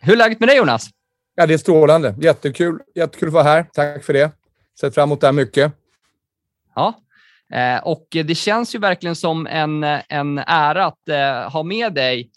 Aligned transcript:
Hur 0.00 0.12
är 0.12 0.16
läget 0.16 0.40
med 0.40 0.48
dig 0.48 0.56
Jonas? 0.56 0.90
Ja, 1.34 1.46
det 1.46 1.54
är 1.54 1.58
strålande. 1.58 2.14
Jättekul. 2.20 2.80
Jättekul 2.94 3.28
att 3.28 3.34
vara 3.34 3.44
här. 3.44 3.66
Tack 3.72 4.04
för 4.04 4.12
det. 4.12 4.30
Sett 4.80 4.94
fram 4.94 5.08
emot 5.08 5.20
det 5.20 5.26
här 5.26 5.32
mycket. 5.32 5.72
Ja, 6.74 6.94
eh, 7.52 7.82
och 7.82 8.06
det 8.10 8.34
känns 8.34 8.74
ju 8.74 8.78
verkligen 8.78 9.16
som 9.16 9.46
en, 9.46 9.84
en 10.08 10.38
ära 10.38 10.86
att 10.86 11.08
eh, 11.08 11.52
ha 11.52 11.62
med 11.62 11.94
dig 11.94 12.30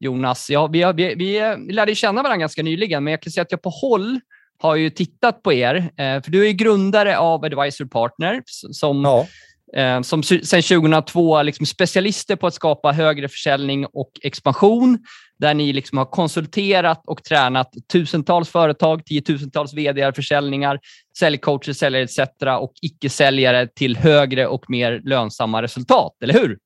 Jonas. 0.00 0.50
Ja, 0.50 0.66
vi, 0.66 0.92
vi, 0.92 1.14
vi 1.14 1.72
lärde 1.72 1.94
känna 1.94 2.22
varandra 2.22 2.36
ganska 2.40 2.62
nyligen, 2.62 3.04
men 3.04 3.10
jag 3.10 3.22
kan 3.22 3.32
säga 3.32 3.42
att 3.42 3.52
jag 3.52 3.62
på 3.62 3.70
håll 3.70 4.20
har 4.58 4.76
ju 4.76 4.90
tittat 4.90 5.42
på 5.42 5.52
er. 5.52 5.76
Eh, 5.76 6.22
för 6.22 6.30
du 6.30 6.48
är 6.48 6.52
grundare 6.52 7.18
av 7.18 7.44
Advisor 7.44 7.84
Partner 7.84 8.42
som, 8.46 9.04
ja. 9.04 10.02
som 10.02 10.22
sedan 10.22 10.62
2002 10.62 11.42
liksom 11.42 11.66
specialister 11.66 12.36
på 12.36 12.46
att 12.46 12.54
skapa 12.54 12.92
högre 12.92 13.28
försäljning 13.28 13.86
och 13.86 14.10
expansion. 14.22 14.98
Där 15.42 15.54
ni 15.54 15.72
liksom 15.72 15.98
har 15.98 16.04
konsulterat 16.04 17.02
och 17.06 17.24
tränat 17.24 17.72
tusentals 17.92 18.48
företag, 18.48 19.04
tiotusentals 19.04 19.74
vd 19.74 20.12
försäljningar, 20.12 20.78
säljcoacher, 21.18 21.72
säljare 21.72 22.04
etc. 22.04 22.18
och 22.60 22.72
icke-säljare 22.82 23.68
till 23.74 23.96
högre 23.96 24.46
och 24.46 24.64
mer 24.68 25.00
lönsamma 25.04 25.62
resultat. 25.62 26.12
Eller 26.22 26.34
hur? 26.34 26.58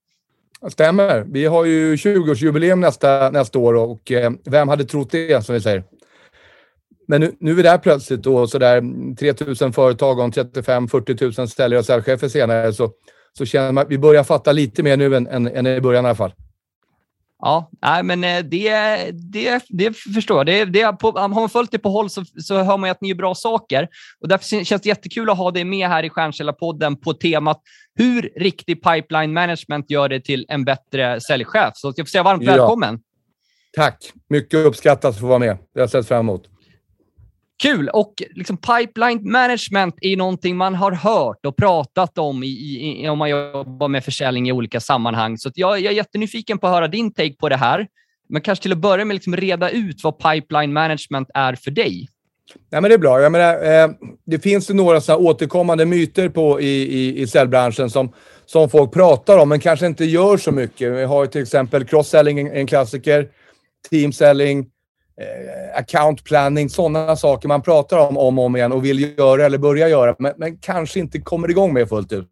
Det 0.61 0.71
stämmer. 0.71 1.25
Vi 1.27 1.45
har 1.45 1.65
ju 1.65 1.95
20-årsjubileum 1.95 2.79
nästa, 2.79 3.29
nästa 3.29 3.59
år 3.59 3.73
och 3.73 4.11
eh, 4.11 4.31
vem 4.45 4.67
hade 4.67 4.85
trott 4.85 5.11
det, 5.11 5.45
som 5.45 5.55
vi 5.55 5.61
säger. 5.61 5.83
Men 7.07 7.21
nu, 7.21 7.31
nu 7.39 7.51
är 7.51 7.55
vi 7.55 7.61
där 7.61 7.77
plötsligt 7.77 8.23
då, 8.23 8.47
sådär 8.47 8.81
3 9.15 9.33
000 9.61 9.73
företag 9.73 10.19
och 10.19 10.29
35-40 10.29 11.39
000 11.39 11.47
säljare 11.47 11.79
och 11.79 11.85
säljchefer 11.85 12.27
senare, 12.27 12.73
så, 12.73 12.91
så 13.37 13.45
känner 13.45 13.71
man 13.71 13.81
att 13.81 13.91
vi 13.91 13.97
börjar 13.97 14.23
fatta 14.23 14.51
lite 14.51 14.83
mer 14.83 14.97
nu 14.97 15.15
än, 15.15 15.27
än, 15.27 15.47
än 15.47 15.67
i 15.67 15.81
början 15.81 16.05
i 16.05 16.07
alla 16.07 16.15
fall. 16.15 16.33
Ja, 17.39 17.71
nej, 17.81 18.03
men 18.03 18.23
eh, 18.23 18.39
det, 18.43 18.71
det, 19.11 19.63
det 19.69 19.93
förstår 19.93 20.37
jag. 20.37 20.45
Det, 20.45 20.65
det, 20.65 20.93
på, 20.99 21.11
har 21.11 21.27
man 21.27 21.49
följt 21.49 21.71
det 21.71 21.79
på 21.79 21.89
håll 21.89 22.09
så, 22.09 22.23
så 22.25 22.63
hör 22.63 22.77
man 22.77 22.89
att 22.89 23.01
ni 23.01 23.09
gör 23.09 23.15
bra 23.15 23.35
saker. 23.35 23.87
Och 24.21 24.27
därför 24.27 24.63
känns 24.63 24.81
det 24.81 24.89
jättekul 24.89 25.29
att 25.29 25.37
ha 25.37 25.51
dig 25.51 25.63
med 25.63 25.87
här 25.87 26.03
i 26.03 26.09
Stjärnkällarpodden 26.09 26.95
på 26.95 27.13
temat 27.13 27.61
hur 27.95 28.29
riktig 28.35 28.83
pipeline 28.83 29.33
management 29.33 29.91
gör 29.91 30.09
det 30.09 30.19
till 30.19 30.45
en 30.49 30.65
bättre 30.65 31.21
säljchef. 31.21 31.71
Så 31.73 31.93
jag 31.95 32.07
får 32.07 32.11
säga 32.11 32.23
varmt 32.23 32.43
ja. 32.43 32.51
välkommen. 32.51 32.99
Tack! 33.75 34.11
Mycket 34.29 34.65
uppskattat 34.65 35.05
att 35.05 35.19
få 35.19 35.27
vara 35.27 35.39
med. 35.39 35.57
Det 35.73 35.79
har 35.79 35.81
jag 35.81 35.89
sett 35.89 36.07
fram 36.07 36.19
emot. 36.19 36.43
Kul! 37.61 37.89
Och 37.89 38.23
liksom 38.35 38.57
pipeline 38.57 39.31
management 39.31 39.95
är 40.01 40.17
någonting 40.17 40.57
man 40.57 40.75
har 40.75 40.91
hört 40.91 41.45
och 41.45 41.55
pratat 41.57 42.17
om 42.17 42.43
i, 42.43 42.47
i, 42.47 43.09
om 43.09 43.17
man 43.17 43.29
jobbar 43.29 43.87
med 43.87 44.03
försäljning 44.03 44.49
i 44.49 44.51
olika 44.51 44.79
sammanhang. 44.79 45.37
Så 45.37 45.51
jag, 45.55 45.79
jag 45.79 45.91
är 45.91 45.95
jättenyfiken 45.95 46.57
på 46.57 46.67
att 46.67 46.73
höra 46.73 46.87
din 46.87 47.13
take 47.13 47.33
på 47.33 47.49
det 47.49 47.55
här. 47.55 47.87
Men 48.29 48.41
kanske 48.41 48.63
till 48.63 48.71
att 48.71 48.77
börja 48.77 49.05
med 49.05 49.13
liksom 49.13 49.35
reda 49.35 49.69
ut 49.69 50.03
vad 50.03 50.17
pipeline 50.17 50.73
management 50.73 51.29
är 51.33 51.55
för 51.55 51.71
dig. 51.71 52.07
Nej, 52.69 52.81
men 52.81 52.89
det 52.89 52.93
är 52.93 52.97
bra. 52.97 53.21
Jag 53.21 53.31
menar, 53.31 53.83
eh, 53.83 53.89
det 54.25 54.39
finns 54.39 54.69
ju 54.69 54.73
några 54.73 55.01
så 55.01 55.15
återkommande 55.15 55.85
myter 55.85 56.29
på, 56.29 56.61
i, 56.61 56.67
i, 56.67 57.21
i 57.21 57.27
säljbranschen 57.27 57.89
som, 57.89 58.13
som 58.45 58.69
folk 58.69 58.93
pratar 58.93 59.37
om 59.37 59.49
men 59.49 59.59
kanske 59.59 59.85
inte 59.85 60.05
gör 60.05 60.37
så 60.37 60.51
mycket. 60.51 60.91
Vi 60.93 61.03
har 61.03 61.25
till 61.25 61.41
exempel 61.41 61.85
cross-selling, 61.85 62.39
en 62.39 62.67
klassiker, 62.67 63.27
team-selling, 63.89 64.65
eh, 65.21 65.79
account 65.79 66.23
planning, 66.23 66.69
sådana 66.69 67.15
saker 67.15 67.47
man 67.47 67.61
pratar 67.61 67.97
om 67.97 68.17
om 68.17 68.39
och 68.39 68.45
om 68.45 68.55
igen 68.55 68.71
och 68.71 68.85
vill 68.85 69.17
göra 69.17 69.45
eller 69.45 69.57
börja 69.57 69.89
göra, 69.89 70.15
men, 70.19 70.33
men 70.37 70.57
kanske 70.57 70.99
inte 70.99 71.19
kommer 71.19 71.49
igång 71.49 71.73
med 71.73 71.89
fullt 71.89 72.11
ut. 72.11 72.29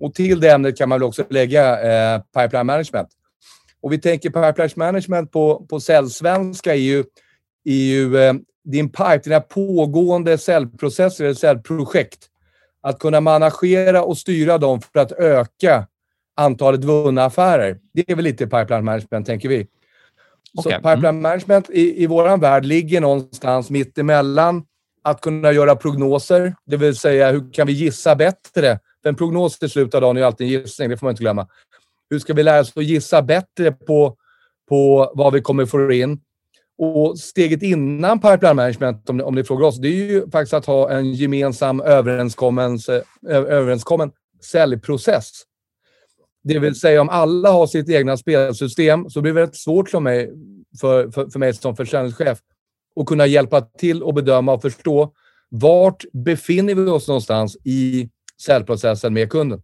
Och 0.00 0.14
till 0.14 0.40
det 0.40 0.50
ämnet 0.50 0.78
kan 0.78 0.88
man 0.88 1.00
väl 1.00 1.08
också 1.08 1.24
lägga 1.30 1.80
eh, 2.14 2.20
pipeline 2.36 2.66
management. 2.66 3.08
Och 3.82 3.92
vi 3.92 3.98
tänker 3.98 4.30
pipeline 4.30 4.70
management 4.76 5.32
på, 5.32 5.66
på 5.70 5.80
säljsvenska 5.80 6.74
är 6.74 6.78
ju, 6.78 7.04
är 7.64 7.72
ju 7.72 8.18
eh, 8.18 8.34
din 8.64 8.88
pipe, 8.88 9.20
dina 9.24 9.40
pågående 9.40 10.38
säljprocesser 10.38 11.24
eller 11.24 11.34
säljprojekt. 11.34 12.26
Att 12.82 12.98
kunna 12.98 13.20
managera 13.20 14.02
och 14.02 14.18
styra 14.18 14.58
dem 14.58 14.80
för 14.80 15.00
att 15.00 15.12
öka 15.12 15.86
antalet 16.36 16.84
vunna 16.84 17.24
affärer. 17.24 17.78
Det 17.94 18.10
är 18.10 18.14
väl 18.16 18.24
lite 18.24 18.46
pipeline 18.46 18.84
management, 18.84 19.26
tänker 19.26 19.48
vi. 19.48 19.66
Okay. 20.56 20.72
Så 20.72 20.76
pipeline 20.76 21.04
mm. 21.04 21.22
management 21.22 21.70
i, 21.70 22.02
i 22.02 22.06
vår 22.06 22.36
värld 22.36 22.64
ligger 22.64 23.00
någonstans 23.00 23.70
mitt 23.70 23.98
emellan 23.98 24.64
att 25.04 25.20
kunna 25.20 25.52
göra 25.52 25.76
prognoser, 25.76 26.54
det 26.66 26.76
vill 26.76 26.96
säga 26.96 27.30
hur 27.30 27.52
kan 27.52 27.66
vi 27.66 27.72
gissa 27.72 28.16
bättre? 28.16 28.78
För 29.02 29.08
en 29.08 29.16
prognos 29.16 29.58
till 29.58 29.70
slutet 29.70 29.94
av 29.94 30.00
dagen 30.00 30.16
är 30.16 30.22
alltid 30.22 30.46
en 30.46 30.52
gissning, 30.52 30.90
det 30.90 30.96
får 30.96 31.06
man 31.06 31.12
inte 31.12 31.22
glömma. 31.22 31.48
Hur 32.10 32.18
ska 32.18 32.34
vi 32.34 32.42
lära 32.42 32.60
oss 32.60 32.72
att 32.76 32.84
gissa 32.84 33.22
bättre 33.22 33.72
på, 33.72 34.16
på 34.68 35.12
vad 35.14 35.32
vi 35.32 35.40
kommer 35.40 35.66
få 35.66 35.92
in? 35.92 36.20
Och 36.78 37.18
steget 37.18 37.62
innan 37.62 38.20
pipeline 38.20 38.56
management, 38.56 39.10
om, 39.10 39.20
om 39.20 39.34
ni 39.34 39.44
frågar 39.44 39.66
oss, 39.66 39.78
det 39.78 39.88
är 39.88 40.12
ju 40.12 40.30
faktiskt 40.30 40.54
att 40.54 40.66
ha 40.66 40.90
en 40.90 41.12
gemensam 41.12 41.80
överenskommen, 41.80 42.78
överenskommen 43.26 44.10
säljprocess. 44.42 45.42
Det 46.48 46.58
vill 46.58 46.74
säga 46.74 47.00
om 47.00 47.08
alla 47.08 47.50
har 47.50 47.66
sitt 47.66 47.88
egna 47.88 48.16
spelsystem 48.16 49.10
så 49.10 49.20
blir 49.20 49.32
det 49.32 49.40
väldigt 49.40 49.56
svårt 49.56 49.88
för 49.88 50.00
mig, 50.00 50.32
för, 50.80 51.10
för, 51.10 51.30
för 51.30 51.38
mig 51.38 51.54
som 51.54 51.76
försäljningschef 51.76 52.38
att 53.00 53.06
kunna 53.06 53.26
hjälpa 53.26 53.60
till 53.60 54.02
och 54.02 54.14
bedöma 54.14 54.52
och 54.52 54.62
förstå 54.62 55.12
vart 55.48 56.04
befinner 56.12 56.74
vi 56.74 56.90
oss 56.90 57.08
någonstans 57.08 57.56
i 57.64 58.10
säljprocessen 58.42 59.14
med 59.14 59.30
kunden. 59.30 59.62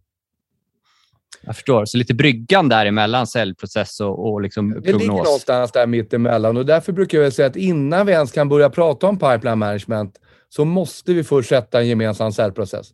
Jag 1.41 1.55
förstår. 1.55 1.85
Så 1.85 1.97
lite 1.97 2.13
bryggan 2.13 2.69
däremellan 2.69 3.27
säljprocess 3.27 3.99
och, 3.99 4.31
och 4.31 4.41
liksom 4.41 4.71
prognos. 4.71 4.85
Det 4.85 4.97
ligger 4.97 5.07
någonstans 5.07 5.71
där 5.71 5.87
mittemellan 5.87 6.57
och 6.57 6.65
därför 6.65 6.91
brukar 6.91 7.21
jag 7.21 7.33
säga 7.33 7.47
att 7.47 7.55
innan 7.55 8.05
vi 8.05 8.11
ens 8.11 8.31
kan 8.31 8.49
börja 8.49 8.69
prata 8.69 9.07
om 9.07 9.19
pipeline 9.19 9.59
management 9.59 10.19
så 10.49 10.65
måste 10.65 11.13
vi 11.13 11.23
först 11.23 11.49
sätta 11.49 11.79
en 11.79 11.87
gemensam 11.87 12.31
säljprocess. 12.31 12.87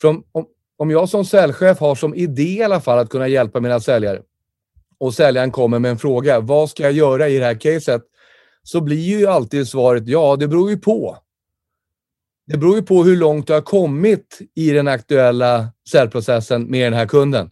För 0.00 0.08
om, 0.08 0.24
om, 0.32 0.46
om 0.80 0.90
jag 0.90 1.08
som 1.08 1.24
säljchef 1.24 1.78
har 1.78 1.94
som 1.94 2.14
idé 2.14 2.42
i 2.42 2.62
alla 2.62 2.80
fall 2.80 2.98
att 2.98 3.08
kunna 3.08 3.28
hjälpa 3.28 3.60
mina 3.60 3.80
säljare 3.80 4.22
och 4.98 5.14
säljaren 5.14 5.50
kommer 5.50 5.78
med 5.78 5.90
en 5.90 5.98
fråga, 5.98 6.40
vad 6.40 6.70
ska 6.70 6.82
jag 6.82 6.92
göra 6.92 7.28
i 7.28 7.38
det 7.38 7.44
här 7.44 7.54
caset? 7.54 8.02
Så 8.62 8.80
blir 8.80 9.18
ju 9.18 9.26
alltid 9.26 9.68
svaret, 9.68 10.08
ja 10.08 10.36
det 10.36 10.48
beror 10.48 10.70
ju 10.70 10.78
på. 10.78 11.18
Det 12.46 12.56
beror 12.56 12.76
ju 12.76 12.82
på 12.82 13.04
hur 13.04 13.16
långt 13.16 13.46
du 13.46 13.52
har 13.52 13.60
kommit 13.60 14.38
i 14.54 14.70
den 14.70 14.88
aktuella 14.88 15.68
säljprocessen 15.90 16.70
med 16.70 16.86
den 16.86 16.98
här 16.98 17.06
kunden. 17.06 17.50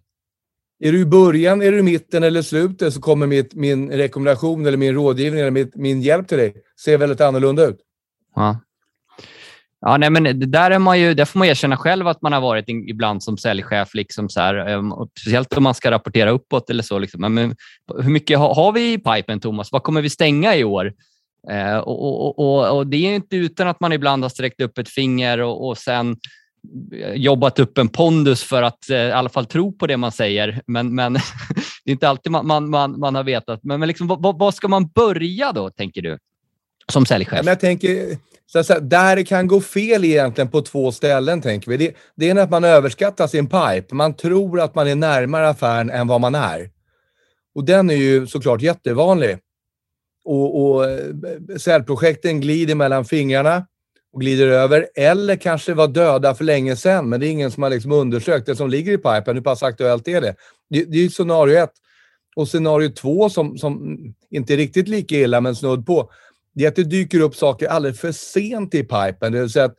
Är 0.81 0.93
du 0.93 1.01
i 1.01 1.07
början, 1.07 1.63
är 1.63 1.73
du 1.73 1.79
i 1.79 1.83
mitten 1.83 2.23
eller 2.23 2.43
slutet 2.43 2.95
så 2.95 3.01
kommer 3.01 3.27
mitt, 3.27 3.55
min 3.55 3.91
rekommendation 3.91 4.67
eller 4.67 4.79
min 4.79 4.95
rådgivning 4.95 5.41
eller 5.41 5.51
mitt, 5.51 5.77
min 5.77 6.03
hjälp 6.03 6.29
till 6.29 6.39
dig 6.39 6.55
se 6.77 6.97
väldigt 6.97 7.21
annorlunda 7.21 7.67
ut. 7.67 7.79
Ja. 8.35 8.61
Ja, 9.81 9.97
nej, 9.97 10.11
men 10.11 10.51
där, 10.51 10.71
är 10.71 10.79
man 10.79 11.01
ju, 11.01 11.15
där 11.15 11.25
får 11.25 11.39
man 11.39 11.49
erkänna 11.49 11.77
själv 11.77 12.09
att 12.09 12.23
man 12.23 12.33
har 12.33 12.41
varit 12.41 12.69
ibland 12.69 13.23
som 13.23 13.39
säljchef. 13.39 13.95
Liksom 13.95 14.29
så 14.29 14.41
här, 14.41 14.55
ehm, 14.55 14.93
speciellt 15.21 15.53
om 15.53 15.63
man 15.63 15.75
ska 15.75 15.91
rapportera 15.91 16.31
uppåt 16.31 16.71
eller 16.71 16.83
så. 16.83 16.99
Liksom. 16.99 17.35
Men, 17.35 17.57
hur 18.03 18.11
mycket 18.11 18.39
har, 18.39 18.55
har 18.55 18.73
vi 18.73 18.93
i 18.93 18.99
pipen, 18.99 19.41
Thomas? 19.41 19.73
Vad 19.73 19.83
kommer 19.83 20.03
vi 20.03 20.11
stänga 20.11 20.57
i 20.57 20.65
år? 20.65 20.93
Eh, 21.51 21.79
och, 21.79 22.05
och, 22.05 22.39
och, 22.39 22.77
och, 22.77 22.87
Det 22.87 22.97
är 22.97 23.15
inte 23.15 23.37
utan 23.37 23.69
att 23.69 23.81
man 23.81 23.93
ibland 23.93 24.25
har 24.25 24.29
sträckt 24.29 24.61
upp 24.61 24.79
ett 24.79 24.89
finger 24.89 25.41
och, 25.41 25.69
och 25.69 25.79
sen 25.79 26.17
eh, 26.95 27.15
jobbat 27.15 27.59
upp 27.59 27.79
en 27.79 27.89
pondus 27.89 28.43
för 28.43 28.63
att 28.63 28.91
eh, 28.91 28.97
i 28.97 29.13
alla 29.13 29.29
fall 29.29 29.47
tro 29.47 29.73
på 29.73 29.87
det 29.87 29.97
man 29.97 30.13
säger. 30.13 30.63
Men, 30.67 30.95
men 30.95 31.13
det 31.85 31.91
är 31.91 31.93
inte 31.93 32.09
alltid 32.09 32.33
man, 32.33 32.47
man, 32.47 32.71
man, 32.71 32.99
man 32.99 33.15
har 33.15 33.25
vetat. 33.25 33.61
Men, 33.63 33.81
men 33.81 33.87
liksom, 33.87 34.07
vad, 34.07 34.39
vad, 34.39 34.55
ska 34.55 34.69
man 34.69 34.89
börja 34.89 35.53
då, 35.53 35.71
tänker 35.71 36.03
du? 36.03 36.19
Som 36.93 37.07
säljchef? 37.07 37.47
jag 37.47 37.61
tänker, 37.61 38.17
så 38.53 38.65
säga, 38.65 38.81
där 38.81 39.17
det 39.17 39.25
kan 39.25 39.47
gå 39.47 39.61
fel 39.61 40.05
egentligen 40.05 40.49
på 40.49 40.63
två 40.63 40.93
ställen, 40.93 41.43
tänker 41.43 41.71
vi. 41.71 41.77
Det, 41.77 41.95
det 42.17 42.31
är 42.31 42.35
när 42.35 42.49
man 42.49 42.65
överskattar 42.65 43.27
sin 43.27 43.47
pipe. 43.47 43.95
Man 43.95 44.15
tror 44.15 44.61
att 44.61 44.75
man 44.75 44.89
är 44.89 44.95
närmare 44.95 45.49
affären 45.49 45.91
än 45.91 46.07
vad 46.07 46.21
man 46.21 46.35
är. 46.35 46.71
Och 47.55 47.65
den 47.65 47.91
är 47.91 47.95
ju 47.95 48.27
såklart 48.27 48.63
jättevanlig. 48.63 49.39
Och, 50.25 50.63
och 50.63 50.91
eh, 50.91 51.15
säljprojekten 51.59 52.41
glider 52.41 52.75
mellan 52.75 53.05
fingrarna 53.05 53.67
och 54.13 54.21
glider 54.21 54.47
över. 54.47 54.89
Eller 54.95 55.37
kanske 55.37 55.75
var 55.75 55.89
döda 55.89 56.35
för 56.35 56.45
länge 56.45 56.77
sedan, 56.77 57.09
men 57.09 57.21
det 57.21 57.27
är 57.27 57.31
ingen 57.31 57.51
som 57.51 57.63
har 57.63 57.71
liksom 57.71 57.93
undersökt 57.93 58.47
det 58.47 58.57
som 58.57 58.71
ligger 58.71 58.93
i 58.93 58.97
pipen. 58.97 59.37
Hur 59.37 59.41
pass 59.41 59.63
aktuellt 59.63 60.09
är 60.09 60.21
det? 60.21 60.35
Det, 60.71 60.85
det 60.85 60.97
är 60.97 61.03
ju 61.03 61.11
scenario 61.11 61.59
ett. 61.59 61.73
Och 62.37 62.49
scenario 62.49 62.89
två 62.89 63.31
som, 63.31 63.59
som 63.59 63.99
inte 64.31 64.53
är 64.53 64.57
riktigt 64.57 64.89
lika 64.89 65.17
illa, 65.17 65.41
men 65.41 65.57
snudd 65.57 65.87
på 65.87 66.11
det 66.55 66.65
är 66.65 66.69
att 66.69 66.77
det 66.77 66.85
dyker 66.85 67.21
upp 67.21 67.35
saker 67.37 67.69
alldeles 67.69 68.01
för 68.01 68.13
sent 68.13 68.75
i 68.75 68.83
pipen. 68.83 69.33
Det 69.33 69.41
vill 69.41 69.51
säga 69.51 69.65
att 69.65 69.77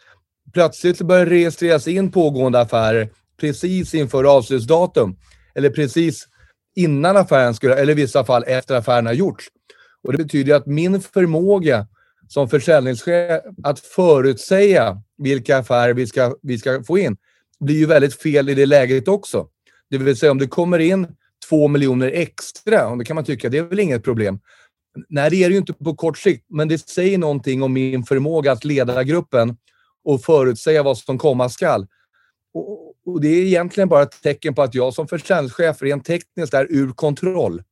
plötsligt 0.54 1.02
börjar 1.02 1.26
det 1.26 1.32
registreras 1.32 1.88
in 1.88 2.12
pågående 2.12 2.60
affärer 2.60 3.10
precis 3.40 3.94
inför 3.94 4.24
avslutsdatum. 4.24 5.18
Eller 5.56 5.70
precis 5.70 6.28
innan 6.76 7.18
affären 7.18 7.54
skulle, 7.54 7.76
eller 7.76 7.92
i 7.92 7.96
vissa 7.96 8.26
fall 8.26 8.44
efter 8.48 8.76
affären 8.76 9.06
har 9.06 9.14
gjorts. 9.14 9.46
Och 10.04 10.12
det 10.12 10.18
betyder 10.18 10.56
att 10.56 10.66
min 10.66 11.02
förmåga 11.02 11.88
som 12.28 12.50
försäljningschef 12.50 13.42
att 13.64 13.80
förutsäga 13.80 15.02
vilka 15.18 15.58
affärer 15.58 15.94
vi 15.94 16.08
ska, 16.08 16.36
vi 16.42 16.58
ska 16.58 16.84
få 16.84 16.98
in 16.98 17.18
blir 17.60 17.76
ju 17.76 17.86
väldigt 17.86 18.22
fel 18.22 18.50
i 18.50 18.54
det 18.54 18.66
läget 18.66 19.08
också. 19.08 19.48
Det 19.90 19.98
vill 19.98 20.18
säga 20.18 20.32
om 20.32 20.38
det 20.38 20.48
kommer 20.48 20.80
in 20.80 21.08
två 21.50 21.68
miljoner 21.68 22.12
extra, 22.14 22.88
och 22.88 22.98
det 22.98 23.06
kan 23.06 23.16
man 23.16 23.26
tycka, 23.26 23.50
det 23.50 23.58
är 23.58 23.64
väl 23.64 23.80
inget 23.80 24.04
problem. 24.04 24.40
Nej, 25.10 25.30
det 25.30 25.44
är 25.44 25.50
det 25.50 25.54
ju 25.54 25.60
inte 25.60 25.74
på 25.74 25.96
kort 25.96 26.18
sikt, 26.18 26.46
men 26.50 26.68
det 26.68 26.90
säger 26.90 27.18
någonting 27.18 27.64
om 27.64 27.74
min 27.74 28.04
förmåga 28.04 28.52
att 28.52 28.64
leda 28.64 29.04
gruppen 29.04 29.58
och 30.04 30.22
förutsäga 30.22 30.84
vad 30.84 30.98
som 30.98 31.18
komma 31.18 31.50
skall. 31.50 31.88
Och, 32.54 32.96
och 33.06 33.22
det 33.22 33.28
är 33.28 33.44
egentligen 33.44 33.90
bara 33.90 34.04
ett 34.04 34.22
tecken 34.24 34.56
på 34.56 34.62
att 34.62 34.76
jag 34.76 34.94
som 34.94 35.08
försäljningschef 35.08 35.82
rent 35.82 36.06
tekniskt 36.06 36.54
är 36.54 36.68
ur 36.70 36.92
kontroll. 36.92 37.64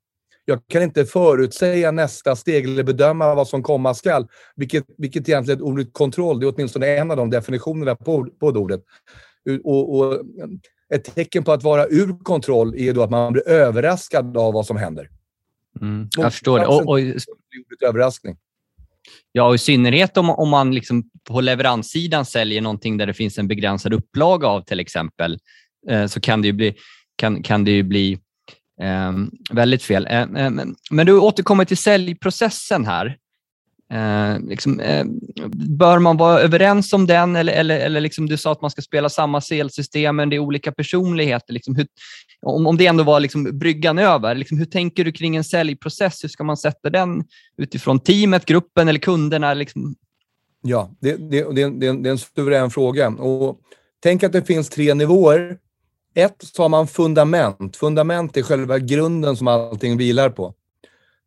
Jag 0.45 0.67
kan 0.67 0.83
inte 0.83 1.05
förutsäga 1.05 1.91
nästa 1.91 2.35
steg 2.35 2.65
eller 2.65 2.83
bedöma 2.83 3.35
vad 3.35 3.47
som 3.47 3.63
komma 3.63 3.93
skall, 3.93 4.27
vilket, 4.55 4.85
vilket 4.97 5.29
egentligen 5.29 5.61
ordet 5.61 5.93
kontroll, 5.93 6.39
det 6.39 6.45
är 6.45 6.53
åtminstone 6.55 6.87
en 6.87 7.11
av 7.11 7.17
de 7.17 7.29
definitionerna 7.29 7.95
på, 7.95 8.27
på 8.39 8.47
ordet. 8.47 8.83
Och, 9.63 9.97
och, 9.97 10.21
ett 10.93 11.15
tecken 11.15 11.43
på 11.43 11.51
att 11.51 11.63
vara 11.63 11.85
ur 11.87 12.23
kontroll 12.23 12.75
är 12.77 12.93
då 12.93 13.03
att 13.03 13.09
man 13.09 13.33
blir 13.33 13.47
överraskad 13.47 14.37
av 14.37 14.53
vad 14.53 14.65
som 14.65 14.77
händer. 14.77 15.09
Mm, 15.81 16.09
jag 16.17 16.33
förstår 16.33 16.59
det. 16.59 16.65
Och, 16.65 16.87
och, 16.87 16.99
överraskning. 17.89 18.37
Ja, 19.31 19.43
och 19.43 19.55
i 19.55 19.57
synnerhet 19.57 20.17
om, 20.17 20.29
om 20.29 20.49
man 20.49 20.75
liksom 20.75 21.09
på 21.23 21.41
leveranssidan 21.41 22.25
säljer 22.25 22.61
någonting 22.61 22.97
där 22.97 23.07
det 23.07 23.13
finns 23.13 23.37
en 23.37 23.47
begränsad 23.47 23.93
upplaga 23.93 24.47
av 24.47 24.61
till 24.61 24.79
exempel, 24.79 25.39
eh, 25.89 26.05
så 26.05 26.19
kan 26.19 26.41
det 26.41 26.47
ju 26.47 26.53
bli, 26.53 26.75
kan, 27.15 27.43
kan 27.43 27.63
det 27.63 27.71
ju 27.71 27.83
bli 27.83 28.19
eh, 28.81 29.11
väldigt 29.51 29.83
fel. 29.83 30.07
Eh, 30.07 30.21
eh 30.21 30.51
men 30.91 31.05
du 31.05 31.19
återkommer 31.19 31.65
till 31.65 31.77
säljprocessen 31.77 32.85
här. 32.85 33.17
Eh, 33.93 34.39
liksom, 34.39 34.79
eh, 34.79 35.05
bör 35.77 35.99
man 35.99 36.17
vara 36.17 36.39
överens 36.39 36.93
om 36.93 37.07
den 37.07 37.35
eller, 37.35 37.53
eller, 37.53 37.79
eller 37.79 38.01
liksom 38.01 38.29
du 38.29 38.37
sa 38.37 38.51
att 38.51 38.61
man 38.61 38.71
ska 38.71 38.81
spela 38.81 39.09
samma 39.09 39.41
selsystem 39.41 40.15
men 40.15 40.29
det 40.29 40.35
är 40.35 40.39
olika 40.39 40.71
personligheter. 40.71 41.53
Liksom 41.53 41.75
hur, 41.75 41.87
om, 42.41 42.67
om 42.67 42.77
det 42.77 42.87
ändå 42.87 43.03
var 43.03 43.19
liksom 43.19 43.59
bryggan 43.59 43.99
över, 43.99 44.35
liksom 44.35 44.57
hur 44.57 44.65
tänker 44.65 45.05
du 45.05 45.11
kring 45.11 45.35
en 45.35 45.43
säljprocess? 45.43 46.23
Hur 46.23 46.29
ska 46.29 46.43
man 46.43 46.57
sätta 46.57 46.89
den 46.89 47.23
utifrån 47.57 47.99
teamet, 47.99 48.45
gruppen 48.45 48.87
eller 48.87 48.99
kunderna? 48.99 49.53
Liksom? 49.53 49.95
Ja, 50.61 50.91
det, 50.99 51.15
det, 51.15 51.55
det, 51.55 51.69
det, 51.69 51.87
är 51.87 52.07
en 52.07 52.17
suverän 52.17 52.69
fråga. 52.69 53.07
Och 53.07 53.59
tänk 54.03 54.23
att 54.23 54.31
det 54.31 54.43
finns 54.43 54.69
tre 54.69 54.93
nivåer. 54.93 55.57
Ett, 56.15 56.35
så 56.39 56.61
har 56.61 56.69
man 56.69 56.87
fundament. 56.87 57.75
Fundament 57.75 58.37
är 58.37 58.41
själva 58.41 58.79
grunden 58.79 59.37
som 59.37 59.47
allting 59.47 59.97
vilar 59.97 60.29
på. 60.29 60.53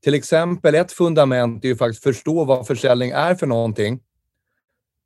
Till 0.03 0.15
exempel 0.15 0.75
ett 0.75 0.93
fundament 0.93 1.65
är 1.65 1.69
ju 1.69 1.77
faktiskt 1.77 2.03
förstå 2.03 2.45
vad 2.45 2.67
försäljning 2.67 3.11
är 3.11 3.35
för 3.35 3.47
någonting. 3.47 4.01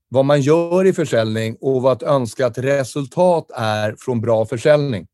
Vad 0.08 0.25
man 0.25 0.41
gör 0.41 0.85
i 0.85 0.93
försäljning 0.93 1.56
och 1.61 1.82
vad 1.82 1.96
ett 1.96 2.08
önskat 2.08 2.58
resultat 2.58 3.50
är 3.55 3.94
från 3.99 4.20
bra 4.20 4.46
försäljning. 4.46 5.06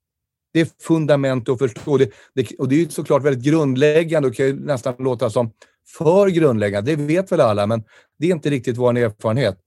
Det 0.52 0.60
är 0.60 0.68
fundament 0.82 1.48
att 1.48 1.58
förstå. 1.58 1.96
Det, 1.96 2.10
det, 2.34 2.50
och 2.58 2.68
det 2.68 2.82
är 2.82 2.88
såklart 2.88 3.22
väldigt 3.22 3.44
grundläggande 3.44 4.28
och 4.28 4.34
kan 4.34 4.46
ju 4.46 4.66
nästan 4.66 4.94
låta 4.98 5.30
som 5.30 5.52
för 5.98 6.28
grundläggande. 6.28 6.96
Det 6.96 7.02
vet 7.02 7.32
väl 7.32 7.40
alla, 7.40 7.66
men 7.66 7.84
det 8.18 8.26
är 8.26 8.30
inte 8.30 8.50
riktigt 8.50 8.76
vår 8.76 8.98
erfarenhet. 8.98 9.58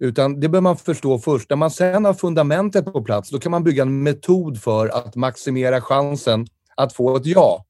Utan 0.00 0.40
det 0.40 0.48
bör 0.48 0.60
man 0.60 0.76
förstå 0.76 1.18
först. 1.18 1.50
När 1.50 1.56
man 1.56 1.70
sen 1.70 2.04
har 2.04 2.14
fundamentet 2.14 2.84
på 2.84 3.04
plats, 3.04 3.30
då 3.30 3.38
kan 3.38 3.50
man 3.50 3.64
bygga 3.64 3.82
en 3.82 4.02
metod 4.02 4.62
för 4.62 4.88
att 4.88 5.16
maximera 5.16 5.80
chansen 5.80 6.46
att 6.76 6.92
få 6.92 7.16
ett 7.16 7.26
ja. 7.26 7.64